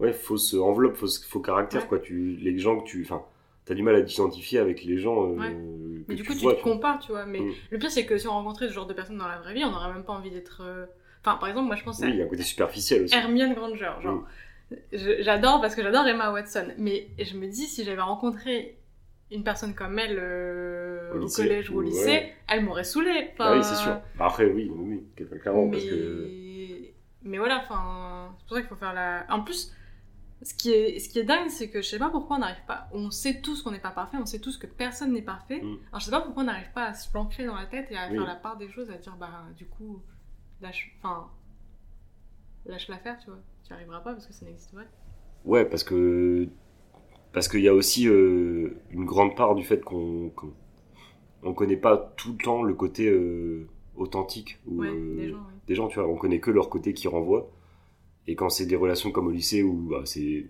[0.00, 1.88] ouais, fausse enveloppe, fausse, faux caractère, Ouais.
[1.88, 1.98] quoi.
[2.00, 3.22] Tu, les gens que tu, enfin,
[3.64, 5.52] t'as du mal à t'identifier avec les gens euh, Ouais.
[5.52, 6.54] que Mais du tu coup, tu vois.
[6.56, 7.26] te compares, tu vois.
[7.26, 7.52] Mais Mm.
[7.70, 9.64] le pire, c'est que si on rencontrait ce genre de personnes dans la vraie vie,
[9.64, 10.62] on n'aurait même pas envie d'être.
[10.64, 10.86] euh,
[11.24, 13.14] Enfin, par exemple, moi, je pense Oui, il y a un côté superficiel aussi.
[13.14, 13.90] à Hermione Granger.
[14.02, 14.47] Genre, je-
[14.92, 16.68] j'adore parce que j'adore Emma Watson.
[16.78, 18.78] Mais je me dis, si j'avais rencontré
[19.30, 21.86] une personne comme elle euh, Au au, lycée, collège ou au ouais.
[21.86, 23.30] lycée, elle m'aurait saoulée.
[23.38, 24.00] Bah oui, c'est sûr.
[24.16, 25.72] Bah, Après, oui, oui, oui, clairement, mais...
[25.72, 26.28] parce que.
[27.22, 29.26] mais voilà, enfin, c'est pour ça qu'il faut faire la.
[29.28, 29.72] En plus,
[30.42, 32.64] ce qui est, ce qui est dingue, c'est que je sais pas pourquoi on n'arrive
[32.66, 32.88] pas.
[32.92, 35.60] On sait tous qu'on n'est pas parfait, on sait tous que personne n'est parfait.
[35.60, 35.78] Mm.
[35.88, 37.96] Alors je sais pas pourquoi on n'arrive pas à se planquer dans la tête et
[37.96, 38.16] à Oui.
[38.16, 40.02] faire la part des choses, à dire bah du coup,
[40.60, 41.28] lâche, enfin,
[42.66, 43.40] lâche l'affaire, tu vois.
[43.68, 44.82] Tu n'y arriveras pas parce que ça n'existe pas.
[45.44, 46.48] Ouais, parce que
[47.32, 50.52] parce qu'il y a aussi euh, une grande part du fait qu'on qu'on
[51.42, 55.36] on connaît pas tout le temps le côté euh, authentique ou Ouais, euh, des gens,
[55.36, 55.54] oui.
[55.68, 57.50] des gens, tu vois, on connaît que leur côté qui renvoie.
[58.26, 60.46] Et quand c'est des relations comme au lycée où bah, c'est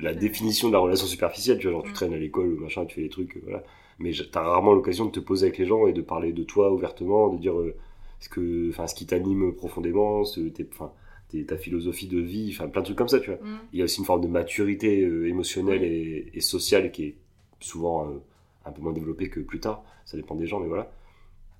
[0.00, 1.94] la définition de la relation superficielle, tu vois, genre tu Mm.
[1.94, 3.64] traînes à l'école, machin, tu fais des trucs, euh, voilà.
[3.98, 6.72] Mais t'as rarement l'occasion de te poser avec les gens et de parler de toi
[6.72, 7.74] ouvertement, de dire euh,
[8.20, 10.40] ce que, enfin, ce qui t'anime profondément, ce,
[10.72, 10.92] enfin,
[11.28, 13.40] tes- ta philosophie de vie, enfin, plein de trucs comme ça, tu vois.
[13.40, 13.68] Mm.
[13.72, 17.16] Il y a aussi une forme de maturité euh, émotionnelle et, et sociale qui est
[17.60, 18.18] souvent euh,
[18.64, 19.84] un peu moins développée que plus tard.
[20.04, 20.90] Ça dépend des gens, mais voilà.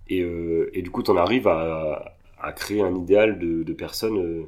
[0.08, 4.18] Et, euh, et du coup, t'en arrives à, à créer un idéal de, de personne
[4.18, 4.46] euh,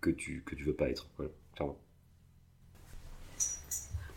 [0.00, 1.78] que tu que tu veux pas être, voilà, clairement.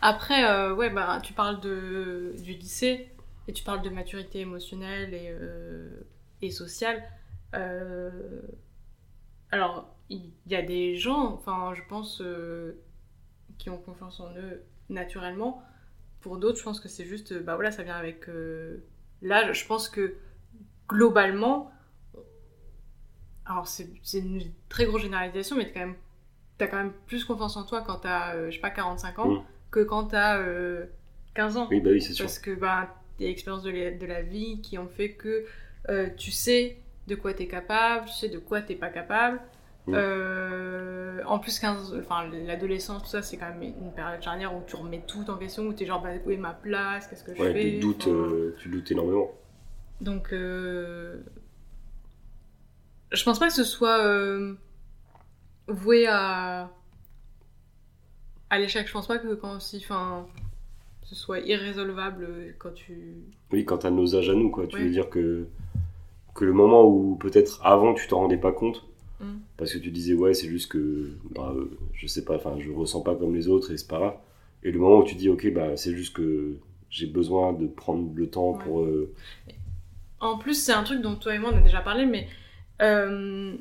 [0.01, 3.09] Après, euh, ouais, bah, tu parles de, du lycée
[3.47, 5.89] et tu parles de maturité émotionnelle et, euh,
[6.41, 7.03] et sociale.
[7.55, 8.41] Euh,
[9.51, 12.73] alors, il y a des gens, enfin, je pense, euh,
[13.57, 15.63] qui ont confiance en eux naturellement.
[16.21, 18.83] Pour d'autres, je pense que c'est juste, euh, bah voilà, ça vient avec euh,
[19.21, 19.61] l'âge.
[19.63, 20.15] Je pense que
[20.89, 21.71] globalement,
[23.45, 25.95] alors c'est c'est une très grosse généralisation, mais t'as quand même,
[26.57, 29.29] t'as quand même plus confiance en toi quand t'as, euh, je sais pas, 45 ans
[29.29, 29.43] Mm.
[29.71, 30.85] que quand t'as euh,
[31.33, 31.67] 15 ans.
[31.69, 32.25] Oui, bah oui, c'est sûr.
[32.25, 35.45] Parce que bah, des expériences de, la- de la vie qui ont fait que
[35.89, 39.39] euh, tu sais de quoi t'es capable, tu sais de quoi t'es pas capable.
[39.87, 39.93] Mm.
[39.95, 44.61] Euh, en plus, 15, enfin, l'adolescence, tout ça, c'est quand même une période charnière où
[44.65, 47.35] tu remets tout en question, où t'es genre, bah, où est ma place, qu'est-ce que
[47.35, 49.31] je Ouais, fais tu doutes, Enfin, euh, tu doutes énormément.
[50.01, 51.21] Donc, euh,
[53.11, 54.55] je pense pas que ce soit euh,
[55.67, 56.69] voué à,
[58.49, 58.87] à l'échec.
[58.87, 60.27] Je pense pas que quand si, enfin,
[61.03, 63.15] ce soit irrésolvable quand tu.
[63.51, 64.67] Oui, quand t'as nos âges à nous, quoi.
[64.67, 64.83] Tu Ouais.
[64.83, 65.47] veux dire que,
[66.33, 68.83] que le moment où peut-être avant tu t'en rendais pas compte,
[69.19, 69.37] Mm.
[69.57, 72.69] parce que tu disais, ouais, c'est juste que, bah, euh, je sais pas, enfin, je
[72.71, 74.15] ressens pas comme les autres et c'est pas grave.
[74.63, 76.57] Et le moment où tu dis, ok, bah, c'est juste que
[76.89, 78.63] j'ai besoin de prendre le temps Ouais.
[78.63, 78.81] pour.
[78.81, 79.13] euh,
[80.19, 82.27] En plus, c'est un truc dont toi et moi on a déjà parlé, mais
[82.81, 83.55] euh,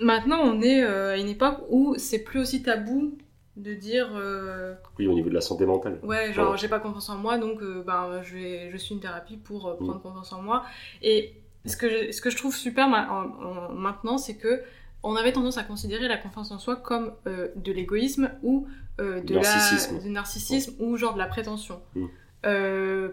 [0.00, 3.16] maintenant on est euh, à une époque où c'est plus aussi tabou
[3.56, 5.98] de dire euh, Oui, au niveau de la santé mentale.
[6.02, 6.58] ouais, genre Ouais.
[6.58, 9.66] j'ai pas confiance en moi donc euh, ben, je, vais, je suis une thérapie pour
[9.66, 10.02] euh, prendre Mm.
[10.02, 10.64] confiance en moi.
[11.02, 11.34] Et
[11.66, 14.62] ce que je, ce que je trouve super ma- en- en- maintenant, c'est que
[15.02, 18.66] on avait tendance à considérer la confiance en soi comme euh, de l'égoïsme ou
[19.00, 19.94] euh, de Narcissisme.
[19.96, 21.80] la, du narcissisme ou genre de la prétention.
[21.94, 22.06] Mm.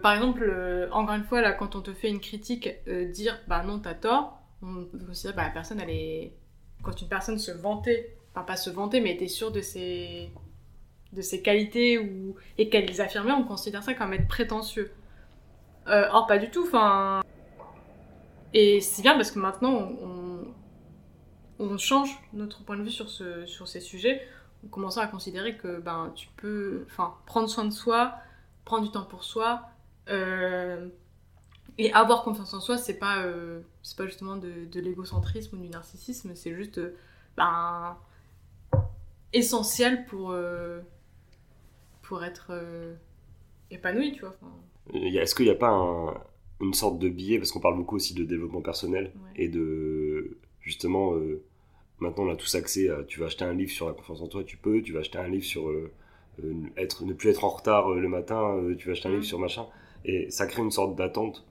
[0.02, 2.68] par exemple, encore une fois, là, quand on te fait une critique,
[3.12, 6.32] dire bah non, t'as tort, on considère bah la personne, elle est.
[6.82, 10.30] Quand une personne se vantait, enfin pas se vantait, mais était sûre de ses,
[11.12, 12.36] de ses qualités ou...
[12.56, 14.90] et qu'elle les affirmait, on considère ça comme être prétentieux.
[15.86, 17.22] or, pas du tout, enfin.
[18.54, 20.46] Et c'est bien parce que maintenant, on,
[21.58, 24.22] on, change notre point de vue sur, ce, sur ces sujets,
[24.64, 26.86] en commençant à considérer que ben, tu peux
[27.26, 28.14] prendre soin de soi,
[28.64, 29.62] prendre du temps pour soi,
[30.08, 30.88] euh,
[31.76, 35.60] et avoir confiance en soi, c'est pas, euh, c'est pas justement de, de l'égocentrisme ou
[35.60, 36.80] du narcissisme, c'est juste
[37.36, 37.96] ben,
[39.32, 40.80] essentiel pour, euh,
[42.02, 42.52] pour être
[43.70, 44.34] épanoui, tu vois.
[44.94, 46.14] Est-ce qu'il n'y a pas un,
[46.60, 51.14] une sorte de biais, parce qu'on parle beaucoup aussi de développement personnel et de justement,
[51.14, 51.42] euh,
[52.00, 54.28] maintenant on a tous accès à, tu vas acheter un livre sur la confiance en
[54.28, 55.92] toi, tu peux, tu vas acheter un livre sur euh,
[56.44, 59.38] euh, être, ne plus être en retard le matin, tu vas acheter un livre sur
[59.38, 59.66] machin,
[60.04, 61.46] et ça crée une sorte d'attente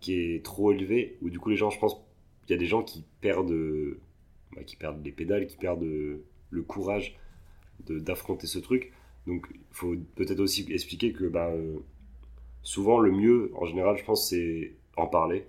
[0.00, 1.96] qui est trop élevée, où du coup les gens, je pense,
[2.48, 3.54] il y a des gens qui perdent,
[4.56, 7.18] bah, qui perdent les pédales, qui perdent le courage
[7.88, 8.92] d'affronter ce truc.
[9.26, 11.52] Donc il faut peut-être aussi expliquer que bah,
[12.62, 15.46] souvent le mieux, en général, je pense, c'est en parler.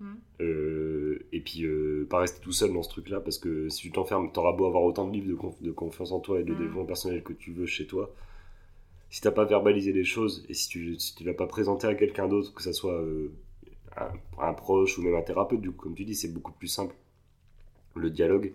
[0.00, 0.14] Mm.
[0.40, 3.92] Euh, et puis euh, pas rester tout seul dans ce truc-là, parce que si tu
[3.92, 6.58] t'enfermes, t'auras beau avoir autant de livres de, confiance en toi et de mm.
[6.58, 8.12] développement personnel que tu veux chez toi.
[9.10, 11.94] Si t'as pas verbalisé les choses et si tu, si tu l'as pas présenté à
[11.94, 13.30] quelqu'un d'autre, que ça soit euh,
[14.38, 16.94] un, proche ou même un thérapeute, du coup, comme tu dis, c'est beaucoup plus simple
[17.94, 18.54] le dialogue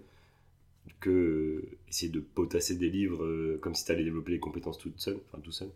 [0.99, 5.19] que essayer de potasser des livres comme si tu allais développer les compétences toute seule,
[5.27, 5.69] enfin tout seul.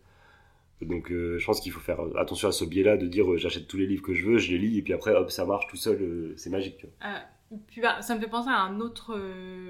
[0.81, 3.67] Donc euh, je pense qu'il faut faire attention à ce biais-là de dire euh, j'achète
[3.67, 5.67] tous les livres que je veux, je les lis et puis après hop ça marche
[5.67, 6.85] tout seul, euh, c'est magique.
[7.67, 9.15] puis bah, ça me fait penser à un autre,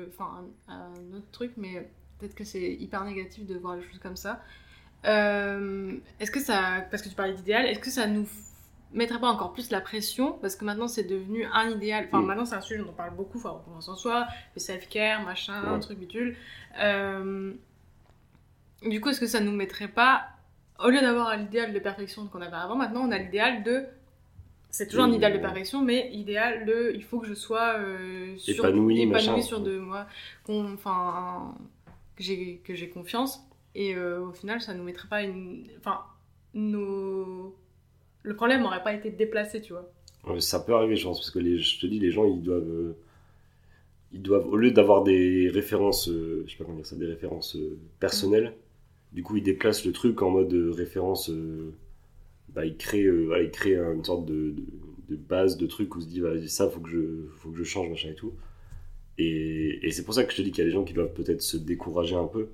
[0.07, 4.15] enfin un autre truc, mais peut-être que c'est hyper négatif de voir les choses comme
[4.15, 4.41] ça.
[5.03, 8.27] est-ce que ça, parce que tu parlais d'idéal, est-ce que ça nous
[8.93, 10.33] mettrait pas encore plus la pression?
[10.33, 12.05] Parce que maintenant c'est devenu un idéal.
[12.07, 12.25] Enfin mm.
[12.25, 15.61] maintenant c'est un sujet dont on parle beaucoup, enfin on en soi, le self-care, machin,
[15.61, 16.37] un truc bidule.
[18.83, 20.29] du coup est-ce que ça nous mettrait pas
[20.79, 23.83] au lieu d'avoir l'idéal de perfection qu'on avait avant, maintenant on a l'idéal de.
[24.69, 26.93] C'est toujours un idéal de perfection, mais idéal de.
[26.95, 30.07] Il faut que je sois euh, épanoui, sur de moi.
[30.47, 31.55] Enfin,
[32.15, 33.41] que j'ai confiance.
[33.75, 35.67] Et euh, au final, ça nous mettrait pas une.
[35.77, 35.99] Enfin,
[36.53, 37.55] nos.
[38.23, 39.89] Le problème n'aurait pas été déplacé, tu vois.
[40.39, 42.61] ça peut arriver, je pense, parce que les, je te dis, les gens, ils doivent.
[42.61, 42.97] Euh,
[44.13, 47.57] ils doivent, au lieu d'avoir des références, je sais pas comment dire ça, des références
[47.99, 48.53] personnelles,
[49.11, 51.29] du coup, il déplace le truc en mode référence.
[51.29, 51.73] Euh,
[52.49, 54.55] bah, il, crée, euh, il crée une sorte de,
[55.09, 57.89] base de truc où se dit bah, ça, faut que, je, faut que je change,
[57.89, 58.33] machin et tout.
[59.17, 61.13] Et, c'est pour ça que je te dis qu'il y a des gens qui doivent
[61.13, 62.47] peut-être se décourager un peu,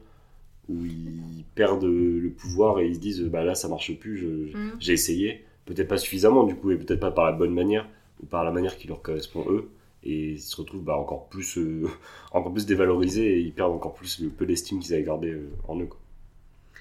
[0.67, 4.77] où ils perdent le pouvoir et ils se disent bah là, ça marche plus, mm.
[4.79, 5.43] j'ai essayé.
[5.65, 7.87] Peut-être pas suffisamment, du coup, et peut-être pas par la bonne manière,
[8.21, 9.69] ou par la manière qui leur correspond eux
[10.03, 11.87] et ils se retrouvent bah, encore plus euh,
[12.31, 15.35] encore plus dévalorisés et ils perdent encore plus le peu d'estime qu'ils avaient gardé
[15.67, 15.89] en eux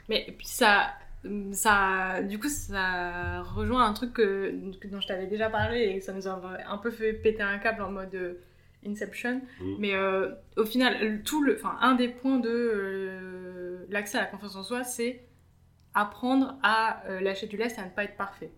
[0.08, 0.92] mais puis ça,
[1.52, 4.52] ça, du coup, ça rejoint un truc que,
[4.86, 7.82] dont je t'avais déjà parlé et ça nous a un peu fait péter un câble
[7.82, 8.34] en mode euh,
[8.86, 9.40] Inception.
[9.60, 9.74] Mm.
[9.78, 14.26] Mais euh, au final, tout le, enfin, un des points de euh, l'accès à la
[14.26, 15.22] confiance en soi, c'est
[15.94, 18.50] apprendre à lâcher du lest et à ne pas être parfait.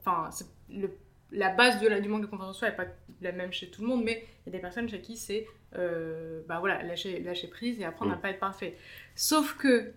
[0.00, 0.28] Enfin,
[0.70, 0.90] le,
[1.32, 2.86] la base de la, du manque de confiance en soi n'est pas
[3.20, 5.46] la même chez tout le monde, mais il y a des personnes chez qui c'est
[5.72, 8.76] bah voilà, lâcher, lâcher prise et apprendre à ne pas être parfait.
[9.16, 9.92] Sauf que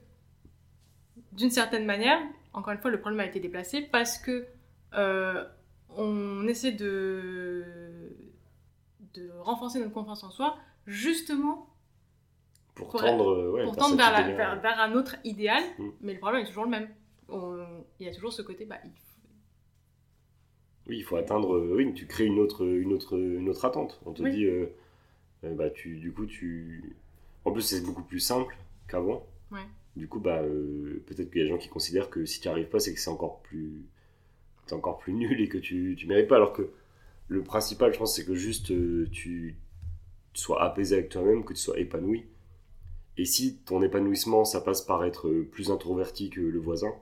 [1.34, 2.20] d'une certaine manière,
[2.54, 4.46] encore une fois, le problème a été déplacé parce que
[4.94, 5.44] euh,
[5.96, 7.64] on essaie de,
[9.14, 11.68] de renforcer notre confiance en soi, justement
[12.76, 15.90] pour, tendre, vers, un autre idéal, mm.
[16.02, 16.90] mais le problème est toujours le même.
[18.00, 18.92] il y a toujours ce côté, bah, il
[20.88, 21.60] oui, il faut atteindre.
[21.76, 24.00] oui, tu crées une autre, une autre, une autre attente.
[24.06, 24.68] On te dit, euh,
[25.44, 26.96] euh, bah, tu, du coup, tu.
[27.44, 28.56] En plus, c'est beaucoup plus simple
[28.88, 29.26] qu'avant.
[29.52, 29.68] Ouais.
[29.98, 32.48] Du coup, bah, euh, peut-être qu'il y a des gens qui considèrent que si tu
[32.48, 33.84] n'y arrives pas, c'est que c'est encore plus,
[34.70, 36.36] es encore plus nul et que tu, tu mérites pas.
[36.36, 36.70] Alors que
[37.28, 39.58] le principal, je pense, c'est que juste euh, tu
[40.34, 42.26] sois apaisé avec toi-même, que tu sois épanoui.
[43.18, 46.94] Et si ton épanouissement, ça passe par être plus introverti que le voisin,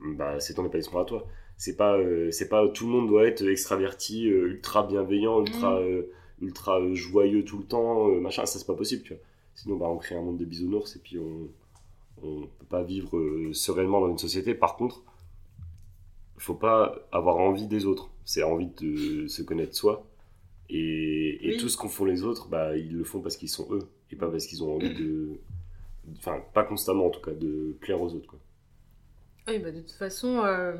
[0.00, 1.26] bah, c'est ton épanouissement à toi.
[1.56, 6.04] C'est pas, euh, c'est pas tout le monde doit être extraverti, ultra bienveillant, ultra, mmh.
[6.42, 8.44] ultra joyeux tout le temps, machin.
[8.44, 9.22] Ça, c'est pas possible, tu vois.
[9.54, 11.48] Sinon, bah, on crée un monde de bisounours et puis on
[12.22, 14.54] on ne peut pas vivre euh, sereinement dans une société.
[14.54, 15.02] Par contre,
[16.38, 18.10] faut pas avoir envie des autres.
[18.24, 20.06] C'est envie de se connaître soi.
[20.68, 23.88] Et, tout ce qu'on font les autres, bah, ils le font parce qu'ils sont eux.
[24.10, 25.38] Et pas parce qu'ils ont envie de.
[26.18, 28.26] Enfin, pas constamment en tout cas, de plaire aux autres.
[28.26, 28.38] Quoi.
[29.48, 30.74] Oui, bah de toute façon, euh,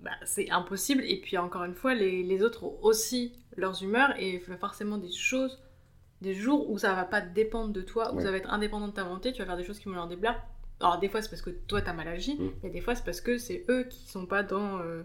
[0.00, 1.02] bah, c'est impossible.
[1.04, 5.12] Et puis encore une fois, les, les autres ont aussi leurs humeurs et forcément des
[5.12, 5.60] choses,
[6.22, 8.22] des jours où ça va pas dépendre de toi, où Ouais.
[8.22, 10.08] ça va être indépendant de ta volonté, tu vas faire des choses qui vont leur
[10.08, 10.42] déplaire.
[10.80, 12.66] Alors des fois c'est parce que toi t'as mal agi, Mm.
[12.66, 15.02] et des fois c'est parce que c'est eux qui sont pas dans, euh,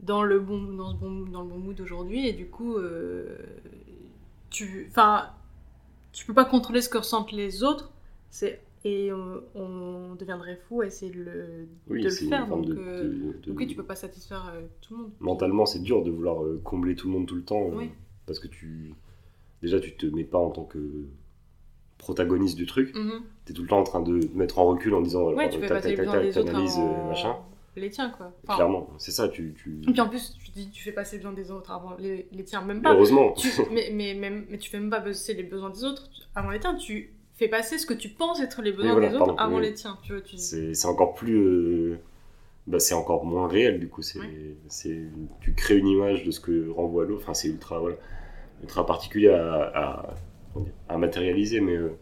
[0.00, 3.36] dans, le bon, dans, ce bon, dans le bon mood aujourd'hui et du coup euh,
[4.50, 5.30] tu, enfin,
[6.12, 7.92] tu peux pas contrôler ce que ressentent les autres
[8.30, 12.46] c'est, et on, on deviendrait fou à essayer de le, Oui, de le faire.
[12.48, 15.12] Donc, de, euh, de- de- donc oui, tu peux pas satisfaire euh, tout le monde.
[15.20, 17.62] Mentalement, c'est dur de vouloir euh, combler tout le monde tout le temps.
[17.70, 17.90] euh, Oui.
[18.26, 18.92] Parce que tu.
[19.64, 20.78] Déjà, tu te mets pas en tant que
[21.98, 22.94] protagoniste du truc.
[22.94, 23.22] Mhm.
[23.46, 25.44] Tu es tout le temps en train de te mettre en recul en disant Ouais,
[25.44, 27.36] alors, tu autres t'analyses, avant euh, machin.
[27.76, 28.32] les tiens, quoi.
[28.44, 29.54] Enfin, Clairement, c'est ça, tu.
[29.56, 29.78] tu...
[29.88, 32.28] Et puis en plus, tu dis, tu fais passer les besoins des autres avant les,
[32.32, 32.92] les tiens, même pas.
[32.94, 33.32] Heureusement.
[33.32, 36.50] Tu- mais, mais, même, mais tu fais même pas passer les besoins des autres avant
[36.50, 36.74] les tiens.
[36.74, 39.56] Tu fais passer ce que tu penses être les besoins voilà, des autres pardon, avant
[39.56, 39.62] oui.
[39.62, 39.96] les tiens.
[40.02, 40.36] Tu vois, tu...
[40.36, 41.36] c'est encore plus.
[41.38, 41.96] euh,
[42.66, 44.02] Bah, c'est encore moins réel du coup.
[44.02, 45.06] C'est, Ouais.
[45.40, 47.22] tu crées une image de ce que renvoie l'autre.
[47.22, 47.96] Enfin, c'est ultra, voilà,
[48.64, 50.14] ultra particulier à, à,
[50.88, 51.60] à matérialiser.
[51.60, 51.92] Mais, euh,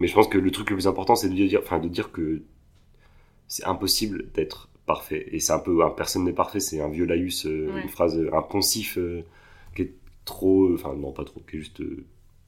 [0.00, 2.10] mais je pense que le truc le plus important, c'est de dire, enfin, de dire
[2.12, 2.42] que
[3.48, 5.28] c'est impossible d'être parfait.
[5.32, 6.60] Et c'est un peu, un personne n'est parfait.
[6.60, 7.82] C'est un vieux laïus, euh, Ouais.
[7.82, 9.22] une phrase, euh, un poncif euh,
[9.74, 9.94] qui est
[10.24, 11.82] trop, euh, enfin non pas trop, qui est juste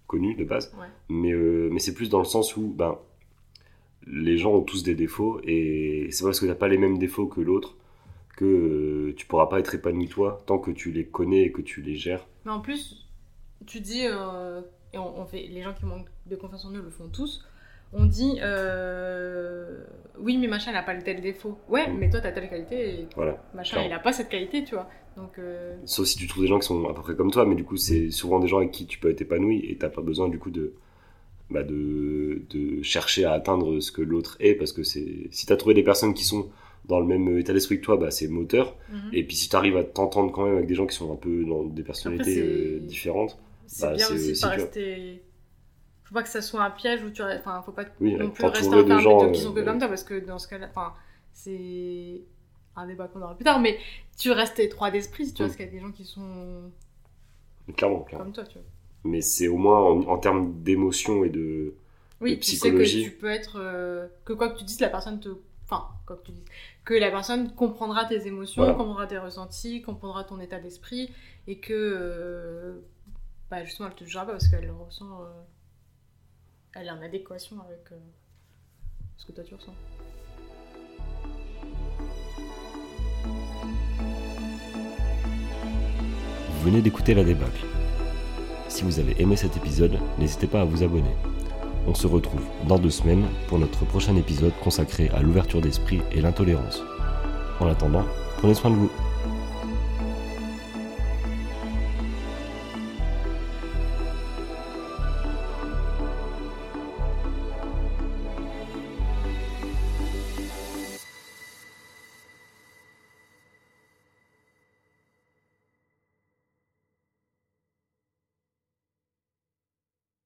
[0.06, 0.72] connu de base.
[0.78, 0.86] Ouais.
[1.08, 2.96] Mais, mais c'est plus dans le sens où ben,
[4.06, 6.96] les gens ont tous des défauts et c'est pas parce que t'as pas les mêmes
[6.98, 7.76] défauts que l'autre
[8.36, 11.80] que tu pourras pas être épanoui toi tant que tu les connais et que tu
[11.80, 12.24] les gères.
[12.44, 13.05] Mais en plus,
[13.64, 14.60] tu dis, euh,
[14.92, 17.44] et on, on fait, les gens qui manquent de confiance en eux le font tous.
[17.92, 19.84] On dit, euh,
[20.18, 21.58] oui, mais machin, il a pas le tel défaut.
[21.68, 21.96] Ouais, Mm.
[21.98, 23.42] mais toi, t'as telle qualité et Voilà.
[23.54, 23.90] machin, Clairement.
[23.90, 24.88] il a pas cette qualité, tu vois.
[25.16, 27.46] Donc, euh, Sauf si tu trouves des gens qui sont à peu près comme toi,
[27.46, 29.88] mais du coup c'est souvent des gens avec qui tu peux être épanoui et t'as
[29.88, 30.74] pas besoin du coup de
[31.48, 35.56] bah, de, de chercher à atteindre ce que l'autre est parce que c'est si t'as
[35.56, 36.50] trouvé des personnes qui sont
[36.86, 38.76] dans le même état d'esprit que toi, bah, c'est moteur.
[38.92, 39.10] mhm.
[39.14, 41.16] Et puis si tu arrives à t'entendre quand même avec des gens qui sont un
[41.16, 45.22] peu dans des personnalités c'est- euh, différentes, c'est bah, bien aussi de pas rester.
[46.04, 47.22] Faut pas que ça soit un piège où tu.
[47.22, 49.78] Enfin, faut pas oui, non plus rester enfermé gens, de qui euh, sont que comme
[49.78, 50.94] toi parce que dans ce cas-là, enfin,
[51.32, 52.22] c'est
[52.76, 53.78] un débat qu'on aura plus tard, mais
[54.18, 55.46] tu restes étroit d'esprit tu Mm.
[55.46, 56.70] restes avec des gens qui sont
[57.76, 58.24] clairement, clairement.
[58.24, 58.66] comme toi, tu vois.
[59.04, 61.74] Mais c'est au moins en, en termes d'émotion et de
[62.20, 63.56] Oui, de tu sais que tu peux être.
[63.60, 65.28] euh, que quoi que tu dises, la personne te.
[65.64, 66.44] Enfin, quoi que tu dises.
[66.84, 68.74] Que la personne comprendra tes émotions, Voilà.
[68.74, 71.10] comprendra tes ressentis, comprendra ton état d'esprit,
[71.46, 71.72] et que.
[71.74, 72.80] euh,
[73.50, 75.22] bah, justement, elle te jugera pas parce qu'elle le ressent.
[75.22, 75.42] euh,
[76.74, 77.98] elle est en adéquation avec euh,
[79.16, 79.74] ce que toi tu ressens.
[86.50, 87.64] Vous venez d'écouter la débâcle.
[88.68, 91.14] Si vous avez aimé cet épisode, n'hésitez pas à vous abonner.
[91.86, 96.20] On se retrouve dans deux semaines pour notre prochain épisode consacré à l'ouverture d'esprit et
[96.20, 96.82] l'intolérance.
[97.60, 98.04] En attendant,
[98.38, 98.90] prenez soin de vous.